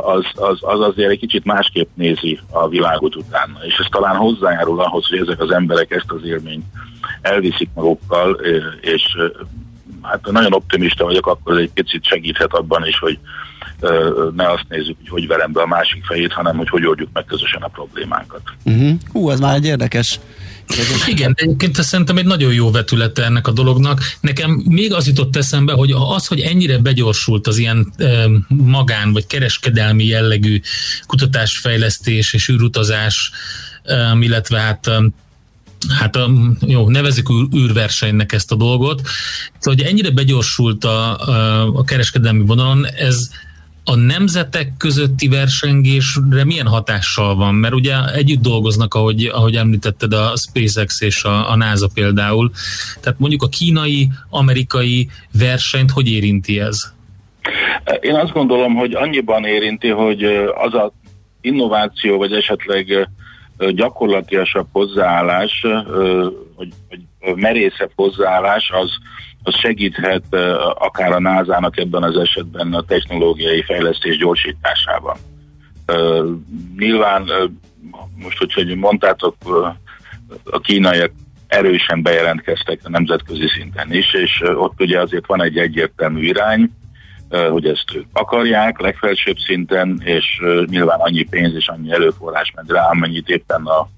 Az, 0.03 0.25
az, 0.35 0.59
az 0.61 0.81
azért 0.81 1.11
egy 1.11 1.19
kicsit 1.19 1.45
másképp 1.45 1.89
nézi 1.95 2.41
a 2.51 2.69
világot 2.69 3.17
utána, 3.17 3.59
és 3.63 3.75
ez 3.79 3.87
talán 3.91 4.17
hozzájárul 4.17 4.81
ahhoz, 4.81 5.07
hogy 5.09 5.19
ezek 5.19 5.41
az 5.41 5.51
emberek 5.51 5.91
ezt 5.91 6.11
az 6.11 6.25
élményt 6.25 6.65
elviszik 7.21 7.69
magukkal, 7.75 8.33
és 8.81 9.03
hát 10.03 10.31
nagyon 10.31 10.53
optimista 10.53 11.05
vagyok, 11.05 11.27
akkor 11.27 11.53
ez 11.53 11.59
egy 11.59 11.71
picit 11.73 12.05
segíthet 12.05 12.53
abban 12.53 12.87
is, 12.87 12.99
hogy 12.99 13.19
ne 14.37 14.51
azt 14.53 14.65
nézzük, 14.69 14.97
hogy 14.99 15.09
hogy 15.09 15.27
verem 15.27 15.53
be 15.53 15.63
a 15.63 15.67
másik 15.67 16.05
fejét, 16.05 16.33
hanem 16.33 16.57
hogy 16.57 16.69
hogy 16.69 16.87
oldjuk 16.87 17.09
meg 17.13 17.25
közösen 17.25 17.63
a 17.63 17.69
problémánkat. 17.69 18.43
Uh-huh. 18.65 18.91
Hú, 19.13 19.31
ez 19.31 19.41
már 19.41 19.55
egy 19.55 19.65
érdekes 19.65 20.21
igen, 21.07 21.33
de 21.33 21.43
egyébként 21.43 21.83
szerintem 21.83 22.17
egy 22.17 22.27
nagyon 22.27 22.53
jó 22.53 22.71
vetülete 22.71 23.25
ennek 23.25 23.47
a 23.47 23.53
dolognak. 23.53 24.01
Nekem 24.21 24.51
még 24.51 24.93
az 24.93 25.07
jutott 25.07 25.37
eszembe, 25.37 25.73
hogy 25.73 25.95
az, 25.95 26.27
hogy 26.27 26.41
ennyire 26.41 26.79
begyorsult 26.79 27.47
az 27.47 27.59
ilyen 27.59 27.93
magán 28.49 29.13
vagy 29.13 29.27
kereskedelmi 29.27 30.05
jellegű 30.05 30.61
kutatásfejlesztés 31.07 32.33
és 32.33 32.49
űrutazás, 32.49 33.31
illetve 34.21 34.61
hát 34.61 34.91
hát 35.99 36.19
jó, 36.67 36.89
nevezik 36.89 37.27
űrversenynek 37.57 38.33
ezt 38.33 38.53
a 38.53 38.55
dolgot. 38.55 39.01
Szóval, 39.59 39.79
hogy 39.79 39.81
ennyire 39.81 40.11
begyorsult 40.11 40.85
a, 40.85 41.19
a 41.79 41.85
kereskedelmi 41.85 42.45
vonalon, 42.45 42.87
ez 42.87 43.31
a 43.89 43.97
nemzetek 43.97 44.73
közötti 44.79 45.29
versengésre 45.29 46.45
milyen 46.45 46.67
hatással 46.67 47.37
van? 47.37 47.55
Mert 47.55 47.75
ugye 47.75 47.95
együtt 48.15 48.41
dolgoznak, 48.41 48.95
ahogy, 48.95 49.25
ahogy 49.25 49.55
említetted, 49.55 50.13
a 50.13 50.33
SpaceX 50.37 51.01
és 51.01 51.25
a, 51.25 51.51
a 51.51 51.57
NASA 51.57 51.89
például. 51.95 52.51
Tehát 53.01 53.19
mondjuk 53.19 53.43
a 53.43 53.49
kínai, 53.49 54.09
amerikai 54.31 55.09
versenyt 55.39 55.91
hogy 55.91 56.11
érinti 56.11 56.61
ez? 56.61 56.93
Én 58.01 58.15
azt 58.15 58.33
gondolom, 58.33 58.75
hogy 58.75 58.95
annyiban 58.95 59.45
érinti, 59.45 59.89
hogy 59.89 60.25
az 60.55 60.75
a 60.75 60.93
innováció, 61.41 62.19
vagy 62.19 62.33
esetleg 62.33 63.09
gyakorlatilasabb 63.59 64.67
hozzáállás, 64.73 65.67
vagy, 66.57 66.73
vagy 66.89 67.01
merészebb 67.35 67.91
hozzáállás, 67.95 68.71
az, 68.71 68.91
az 69.43 69.59
segíthet 69.59 70.35
akár 70.75 71.13
a 71.13 71.21
NASA-nak 71.21 71.77
ebben 71.79 72.03
az 72.03 72.17
esetben 72.17 72.75
a 72.75 72.83
technológiai 72.83 73.63
fejlesztés 73.63 74.17
gyorsításában. 74.17 75.17
Nyilván 76.79 77.31
most, 78.17 78.53
hogy 78.53 78.77
mondtátok, 78.77 79.37
a 80.45 80.61
kínaiak 80.61 81.11
erősen 81.47 82.03
bejelentkeztek 82.03 82.81
a 82.85 82.89
nemzetközi 82.89 83.49
szinten 83.49 83.93
is, 83.93 84.15
és 84.15 84.43
ott 84.55 84.81
ugye 84.81 85.01
azért 85.01 85.27
van 85.27 85.43
egy 85.43 85.59
egyértelmű 85.59 86.21
irány, 86.23 86.71
hogy 87.31 87.67
ezt 87.67 87.95
ők 87.95 88.07
akarják 88.13 88.81
legfelsőbb 88.81 89.37
szinten, 89.39 90.01
és 90.05 90.41
nyilván 90.67 91.01
annyi 91.01 91.23
pénz 91.23 91.55
és 91.55 91.69
annyi 91.69 91.93
előforrás 91.93 92.53
ment 92.55 92.71
rá, 92.71 92.89
amennyit 92.89 93.29
éppen 93.29 93.67
a, 93.67 93.89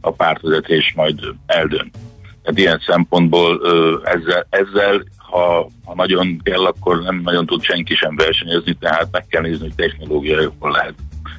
a 0.00 0.10
pártvezetés 0.10 0.92
majd 0.96 1.20
eldönt. 1.46 1.98
Tehát 2.42 2.58
ilyen 2.58 2.80
szempontból 2.86 3.60
ezzel, 4.04 4.46
ezzel 4.50 5.02
ha, 5.16 5.68
ha 5.84 5.94
nagyon 5.94 6.40
kell, 6.42 6.64
akkor 6.64 7.02
nem 7.02 7.20
nagyon 7.24 7.46
tud 7.46 7.62
senki 7.62 7.94
sem 7.94 8.16
versenyezni, 8.16 8.74
tehát 8.74 9.08
meg 9.10 9.26
kell 9.28 9.42
nézni, 9.42 9.62
hogy 9.62 9.74
technológiaiakon 9.74 10.70
lehet 10.70 10.94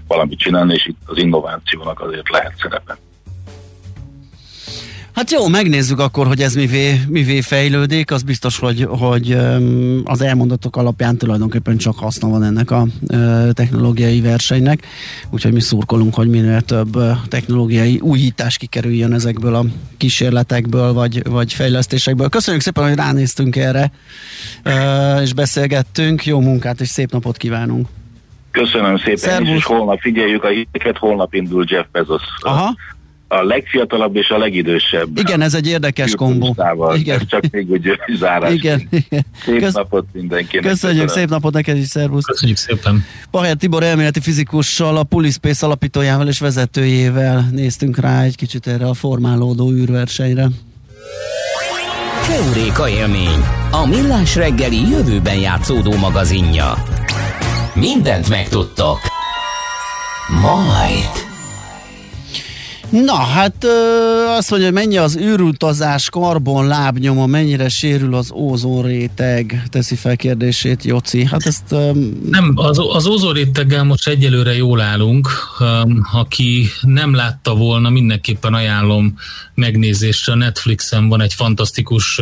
valamit 0.08 0.40
csinálni, 0.40 0.74
és 0.74 0.86
itt 0.86 1.00
az 1.06 1.18
innovációnak 1.18 2.00
azért 2.00 2.30
lehet 2.30 2.54
szerepe. 2.58 2.98
Hát 5.14 5.32
jó, 5.32 5.48
megnézzük 5.48 6.00
akkor, 6.00 6.28
hogy 6.28 6.42
ez 6.42 6.54
mivé, 6.54 7.00
mivé 7.08 7.42
fejlődik. 7.42 8.12
Az 8.12 8.24
biztos, 8.24 8.60
hogy, 8.60 8.88
hogy 8.90 9.38
az 10.04 10.22
elmondatok 10.22 10.76
alapján 10.76 11.18
tulajdonképpen 11.18 11.78
csak 11.78 11.98
haszna 11.98 12.30
van 12.30 12.44
ennek 12.44 12.72
a 12.72 12.86
technológiai 13.52 14.22
versenynek. 14.22 14.86
Úgyhogy 15.30 15.54
mi 15.54 15.60
szurkolunk, 15.60 16.16
hogy 16.16 16.28
minél 16.28 16.62
több 16.62 16.98
technológiai 17.28 18.00
újítás 18.02 18.58
kikerüljön 18.58 19.14
ezekből 19.14 19.56
a 19.56 19.66
kísérletekből, 19.98 20.94
vagy, 20.94 21.30
vagy 21.30 21.54
fejlesztésekből. 21.54 22.30
Köszönjük 22.30 22.64
szépen, 22.64 22.88
hogy 22.88 22.96
ránéztünk 22.96 23.56
erre, 23.56 23.92
és 25.22 25.34
beszélgettünk. 25.34 26.26
Jó 26.26 26.40
munkát 26.40 26.82
és 26.82 26.88
szép 26.88 27.12
napot 27.12 27.38
kívánunk! 27.38 27.88
Köszönöm 28.52 28.98
szépen, 28.98 29.18
Szervusz. 29.18 29.50
és 29.50 29.64
holnap 29.64 30.00
figyeljük 30.00 30.44
a 30.44 30.48
híreket, 30.48 30.98
holnap 30.98 31.34
indul 31.34 31.66
Jeff 31.68 31.86
Bezos 31.92 32.22
Aha 32.40 32.76
a 33.32 33.44
legfiatalabb 33.44 34.16
és 34.16 34.30
a 34.30 34.38
legidősebb. 34.38 35.18
Igen, 35.18 35.42
ez 35.42 35.54
egy 35.54 35.68
érdekes 35.68 36.16
kombó. 36.16 36.56
Igen. 36.96 37.20
Ez 37.20 37.26
csak 37.28 37.44
még 37.52 37.70
úgy 37.72 38.00
zárás. 38.20 38.54
Igen. 38.54 38.88
Igen. 38.90 39.26
Szép 39.46 39.60
Kösz... 39.60 39.74
napot 39.74 40.06
mindenkinek. 40.12 40.70
Köszönjük, 40.72 41.02
köszönöm. 41.02 41.08
szép 41.08 41.30
napot 41.30 41.54
neked 41.54 41.78
is, 41.78 41.88
szervusz. 41.88 42.26
Köszönjük 42.26 42.58
szépen. 42.58 43.06
Paher 43.32 43.56
Tibor 43.56 43.84
elméleti 43.84 44.20
fizikussal, 44.20 44.98
a 44.98 45.04
Pulispace 45.04 45.66
alapítójával 45.66 46.28
és 46.28 46.40
vezetőjével 46.40 47.48
néztünk 47.52 47.98
rá 47.98 48.22
egy 48.24 48.36
kicsit 48.36 48.68
erre 48.68 48.86
a 48.86 48.94
formálódó 48.94 49.72
űrversenyre. 49.72 50.48
Keuréka 52.28 52.90
élmény, 52.90 53.44
a 53.72 53.86
millás 53.88 54.36
reggeli 54.36 54.90
jövőben 54.90 55.40
játszódó 55.40 55.96
magazinja. 55.96 56.74
mindent 57.74 58.30
megtudtok. 58.30 59.00
Majd. 60.42 61.29
Na, 62.90 63.16
hát 63.16 63.64
ö, 63.64 63.70
azt 64.38 64.50
mondja, 64.50 64.68
hogy 64.68 64.78
mennyi 64.78 64.98
az 64.98 65.18
űrutazás 65.18 66.10
karbon 66.10 66.68
lábnyoma, 66.68 67.26
mennyire 67.26 67.70
sérül 67.70 68.16
az 68.16 68.32
ózonréteg, 68.32 69.64
teszi 69.70 69.96
fel 69.96 70.16
kérdését 70.16 70.84
Joci. 70.84 71.26
Hát 71.26 71.46
ezt... 71.46 71.72
Ö, 71.72 71.92
nem, 72.30 72.52
az, 72.56 72.80
az 72.94 73.06
ózonréteggel 73.06 73.84
most 73.84 74.08
egyelőre 74.08 74.56
jól 74.56 74.82
állunk. 74.82 75.30
Aki 76.14 76.68
nem 76.82 77.14
látta 77.14 77.56
volna, 77.56 77.90
mindenképpen 77.90 78.54
ajánlom 78.54 79.14
megnézésre. 79.54 80.36
Netflixen 80.36 81.08
van 81.08 81.22
egy 81.22 81.34
fantasztikus 81.34 82.22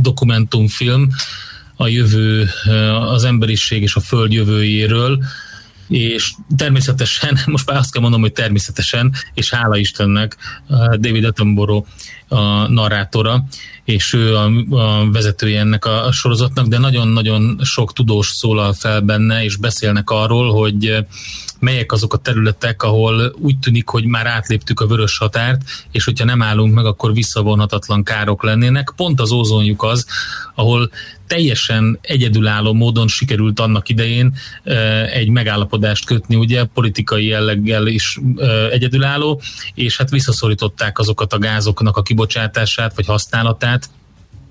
dokumentumfilm 0.00 1.08
a 1.76 1.86
jövő, 1.86 2.48
az 3.10 3.24
emberiség 3.24 3.82
és 3.82 3.94
a 3.94 4.00
föld 4.00 4.32
jövőjéről 4.32 5.18
és 5.88 6.34
természetesen, 6.56 7.38
most 7.46 7.66
már 7.66 7.78
azt 7.78 7.92
kell 7.92 8.02
mondom, 8.02 8.20
hogy 8.20 8.32
természetesen, 8.32 9.12
és 9.34 9.50
hála 9.50 9.76
Istennek 9.76 10.36
David 10.96 11.24
Attenborough 11.24 11.86
a 12.28 12.68
narrátora, 12.68 13.44
és 13.84 14.12
ő 14.12 14.36
a, 14.36 14.50
a 14.70 15.10
vezetője 15.10 15.60
ennek 15.60 15.84
a, 15.84 16.12
sorozatnak, 16.12 16.66
de 16.66 16.78
nagyon-nagyon 16.78 17.60
sok 17.62 17.92
tudós 17.92 18.26
szólal 18.26 18.72
fel 18.72 19.00
benne, 19.00 19.44
és 19.44 19.56
beszélnek 19.56 20.10
arról, 20.10 20.52
hogy 20.52 21.04
melyek 21.58 21.92
azok 21.92 22.12
a 22.12 22.16
területek, 22.18 22.82
ahol 22.82 23.34
úgy 23.38 23.58
tűnik, 23.58 23.88
hogy 23.88 24.04
már 24.04 24.26
átléptük 24.26 24.80
a 24.80 24.86
vörös 24.86 25.18
határt, 25.18 25.62
és 25.90 26.04
hogyha 26.04 26.24
nem 26.24 26.42
állunk 26.42 26.74
meg, 26.74 26.84
akkor 26.84 27.12
visszavonhatatlan 27.12 28.02
károk 28.02 28.42
lennének. 28.42 28.92
Pont 28.96 29.20
az 29.20 29.30
ózonjuk 29.30 29.82
az, 29.82 30.06
ahol 30.54 30.90
teljesen 31.26 31.98
egyedülálló 32.00 32.72
módon 32.72 33.08
sikerült 33.08 33.60
annak 33.60 33.88
idején 33.88 34.34
egy 35.12 35.28
megállapodást 35.28 36.04
kötni, 36.04 36.36
ugye 36.36 36.64
politikai 36.64 37.26
jelleggel 37.26 37.86
is 37.86 38.20
egyedülálló, 38.70 39.40
és 39.74 39.96
hát 39.96 40.10
visszaszorították 40.10 40.98
azokat 40.98 41.32
a 41.32 41.38
gázoknak 41.38 41.96
a 41.96 42.02
kibocsátását 42.16 42.94
vagy 42.94 43.06
használatát, 43.06 43.88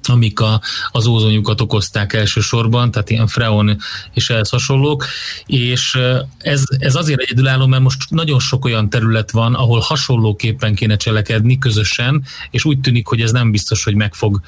amik 0.08 0.40
a, 0.40 0.62
az 0.92 1.06
ózonjukat 1.06 1.62
okozták 1.62 2.14
elsősorban, 2.14 2.92
tehát 2.92 3.10
ilyen 3.10 3.28
freon 3.28 3.78
és 4.14 4.30
ehhez 4.30 4.50
hasonlók, 4.50 5.06
és 5.46 6.00
ez, 6.38 6.64
ez 6.78 6.96
azért 6.96 7.20
egyedülálló, 7.20 7.66
mert 7.66 7.84
most 7.84 8.10
nagyon 8.10 8.40
sok 8.40 8.66
olyan 8.66 8.90
terület 8.90 9.32
van, 9.32 9.54
ahol 9.54 9.80
hasonlóképpen 9.80 10.76
kéne 10.76 10.96
cselekedni 10.96 11.58
közösen, 11.58 12.24
és 12.52 12.66
úgy 12.66 12.80
tűnik, 12.80 13.08
hogy 13.08 13.22
ez 13.22 13.32
nem 13.32 13.52
biztos, 13.52 13.84
hogy 13.84 13.96
meg 13.96 14.14
fog 14.14 14.42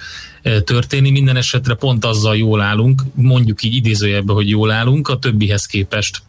történni. 0.63 1.10
Minden 1.10 1.36
esetre 1.36 1.73
pont 1.73 2.06
azzal 2.06 2.38
jól 2.38 2.62
állunk, 2.62 3.01
mondjuk 3.13 3.63
így 3.63 3.75
idézőjebben, 3.75 4.36
hogy 4.36 4.49
jól 4.49 4.71
állunk 4.71 5.08
a 5.08 5.19
többihez 5.19 5.65
képest. 5.65 6.21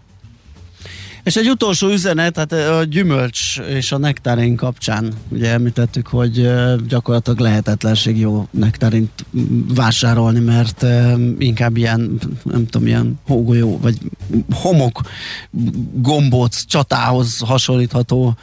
És 1.29 1.37
egy 1.37 1.51
utolsó 1.51 1.89
üzenet, 1.89 2.37
hát 2.37 2.53
a 2.53 2.85
gyümölcs 2.85 3.59
és 3.59 3.93
a 3.93 3.99
nektárin 3.99 4.57
kapcsán, 4.57 5.13
ugye 5.29 5.51
említettük, 5.51 6.07
hogy 6.07 6.51
gyakorlatilag 6.89 7.39
lehetetlenség 7.39 8.19
jó 8.19 8.49
nektarint 8.51 9.11
vásárolni, 9.75 10.39
mert 10.39 10.87
inkább 11.39 11.77
ilyen, 11.77 12.19
nem 12.43 12.67
tudom, 12.67 12.87
ilyen 12.87 13.19
hógolyó, 13.27 13.79
vagy 13.83 13.99
homok 14.53 15.01
gombóc 15.93 16.65
csatához 16.65 17.39
hasonlítható 17.39 18.37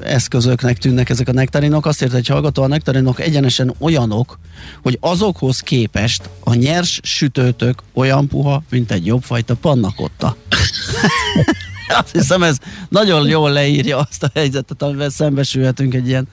eszközöknek 0.00 0.78
tűnnek 0.78 1.10
ezek 1.10 1.28
a 1.28 1.32
nektarinok. 1.32 1.86
Azt 1.86 2.02
érte 2.02 2.16
egy 2.16 2.26
hallgató, 2.26 2.62
a 2.62 2.66
nektarinok 2.66 3.20
egyenesen 3.20 3.74
olyanok, 3.78 4.38
hogy 4.82 4.98
azokhoz 5.00 5.60
képest 5.60 6.30
a 6.40 6.54
nyers 6.54 7.00
sütőtök 7.02 7.82
olyan 7.94 8.28
puha, 8.28 8.62
mint 8.70 8.90
egy 8.90 9.06
jobbfajta 9.06 9.54
pannakotta. 9.54 10.36
Azt 11.98 12.12
hiszem 12.12 12.42
ez 12.42 12.56
nagyon 12.88 13.28
jól 13.28 13.50
leírja 13.50 13.98
azt 13.98 14.22
a 14.22 14.30
helyzetet, 14.34 14.82
amivel 14.82 15.10
szembesülhetünk 15.10 15.94
egy 15.94 16.08
ilyen 16.08 16.28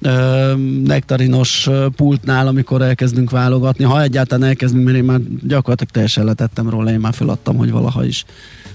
ö, 0.00 0.54
nektarinos 0.84 1.68
pultnál, 1.96 2.46
amikor 2.46 2.82
elkezdünk 2.82 3.30
válogatni. 3.30 3.84
Ha 3.84 4.02
egyáltalán 4.02 4.48
elkezdünk, 4.48 4.84
mert 4.84 4.96
én 4.96 5.04
már 5.04 5.20
gyakorlatilag 5.42 5.92
teljesen 5.92 6.24
letettem 6.24 6.70
róla, 6.70 6.90
én 6.90 7.00
már 7.00 7.14
feladtam, 7.14 7.56
hogy 7.56 7.70
valaha 7.70 8.04
is 8.04 8.24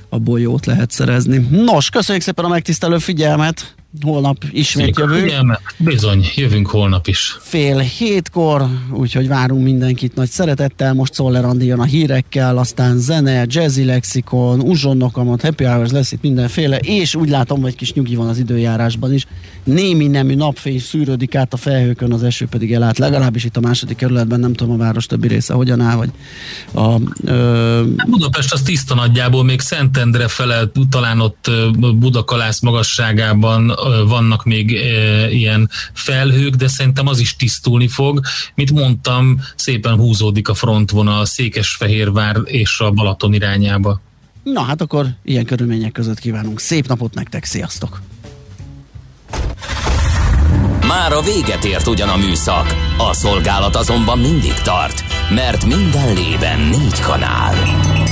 abból 0.09 0.39
jót 0.39 0.65
lehet 0.65 0.91
szerezni. 0.91 1.47
Nos, 1.49 1.89
köszönjük 1.89 2.23
szépen 2.23 2.45
a 2.45 2.47
megtisztelő 2.47 2.97
figyelmet! 2.97 3.73
Holnap 4.01 4.37
ismét 4.51 4.85
Szépen 4.85 5.09
jövünk. 5.09 5.23
Figyelme. 5.23 5.59
Bizony, 5.77 6.25
jövünk 6.35 6.67
holnap 6.67 7.07
is. 7.07 7.37
Fél 7.39 7.77
hétkor, 7.77 8.67
úgyhogy 8.91 9.27
várunk 9.27 9.63
mindenkit 9.63 10.15
nagy 10.15 10.29
szeretettel. 10.29 10.93
Most 10.93 11.13
Szoller 11.13 11.45
Andi 11.45 11.65
jön 11.65 11.79
a 11.79 11.83
hírekkel, 11.83 12.57
aztán 12.57 12.97
zene, 12.97 13.45
jazzy 13.47 13.83
lexikon, 13.83 14.59
uzsonnokamot, 14.59 15.41
happy 15.41 15.63
hours 15.63 15.91
lesz 15.91 16.11
itt 16.11 16.21
mindenféle, 16.21 16.77
és 16.77 17.15
úgy 17.15 17.29
látom, 17.29 17.61
hogy 17.61 17.75
kis 17.75 17.93
nyugi 17.93 18.15
van 18.15 18.27
az 18.27 18.37
időjárásban 18.37 19.13
is. 19.13 19.25
Némi 19.63 20.07
nemű 20.07 20.35
napfény 20.35 20.79
szűrődik 20.79 21.35
át 21.35 21.53
a 21.53 21.57
felhőkön, 21.57 22.13
az 22.13 22.23
eső 22.23 22.45
pedig 22.45 22.73
elállt. 22.73 22.97
Legalábbis 22.97 23.43
itt 23.43 23.57
a 23.57 23.59
második 23.59 23.97
kerületben, 23.97 24.39
nem 24.39 24.53
tudom 24.53 24.73
a 24.73 24.77
város 24.77 25.05
többi 25.05 25.27
része 25.27 25.53
hogyan 25.53 25.81
áll, 25.81 25.95
vagy 25.95 26.09
a, 26.73 26.95
ö... 27.25 27.83
Budapest 28.07 28.53
az 28.53 28.61
tiszta 28.61 28.95
nagyjából, 28.95 29.43
még 29.43 29.59
Szentendre 29.59 30.27
fele, 30.27 30.63
talán 30.89 31.19
ott 31.19 31.51
Budakalász 31.77 32.61
magasságában 32.61 33.77
vannak 34.07 34.43
még 34.43 34.71
ilyen 35.31 35.69
felhők, 35.93 36.53
de 36.53 36.67
szerintem 36.67 37.07
az 37.07 37.19
is 37.19 37.35
tisztulni 37.35 37.87
fog. 37.87 38.21
Mint 38.55 38.71
mondtam, 38.71 39.41
szépen 39.55 39.95
húzódik 39.95 40.49
a 40.49 40.53
frontvonal 40.53 41.25
Székesfehérvár 41.25 42.37
és 42.43 42.79
a 42.79 42.91
Balaton 42.91 43.33
irányába. 43.33 44.01
Na 44.43 44.61
hát 44.61 44.81
akkor 44.81 45.05
ilyen 45.23 45.45
körülmények 45.45 45.91
között 45.91 46.19
kívánunk 46.19 46.59
szép 46.59 46.87
napot 46.87 47.13
nektek, 47.13 47.43
sziasztok! 47.43 48.01
Már 50.87 51.11
a 51.11 51.21
véget 51.21 51.63
ért 51.63 51.87
ugyan 51.87 52.09
a 52.09 52.17
műszak, 52.17 52.75
a 52.97 53.13
szolgálat 53.13 53.75
azonban 53.75 54.19
mindig 54.19 54.53
tart, 54.53 55.03
mert 55.29 55.65
minden 55.65 56.13
lében 56.13 56.59
négy 56.59 56.99
kanál. 56.99 57.55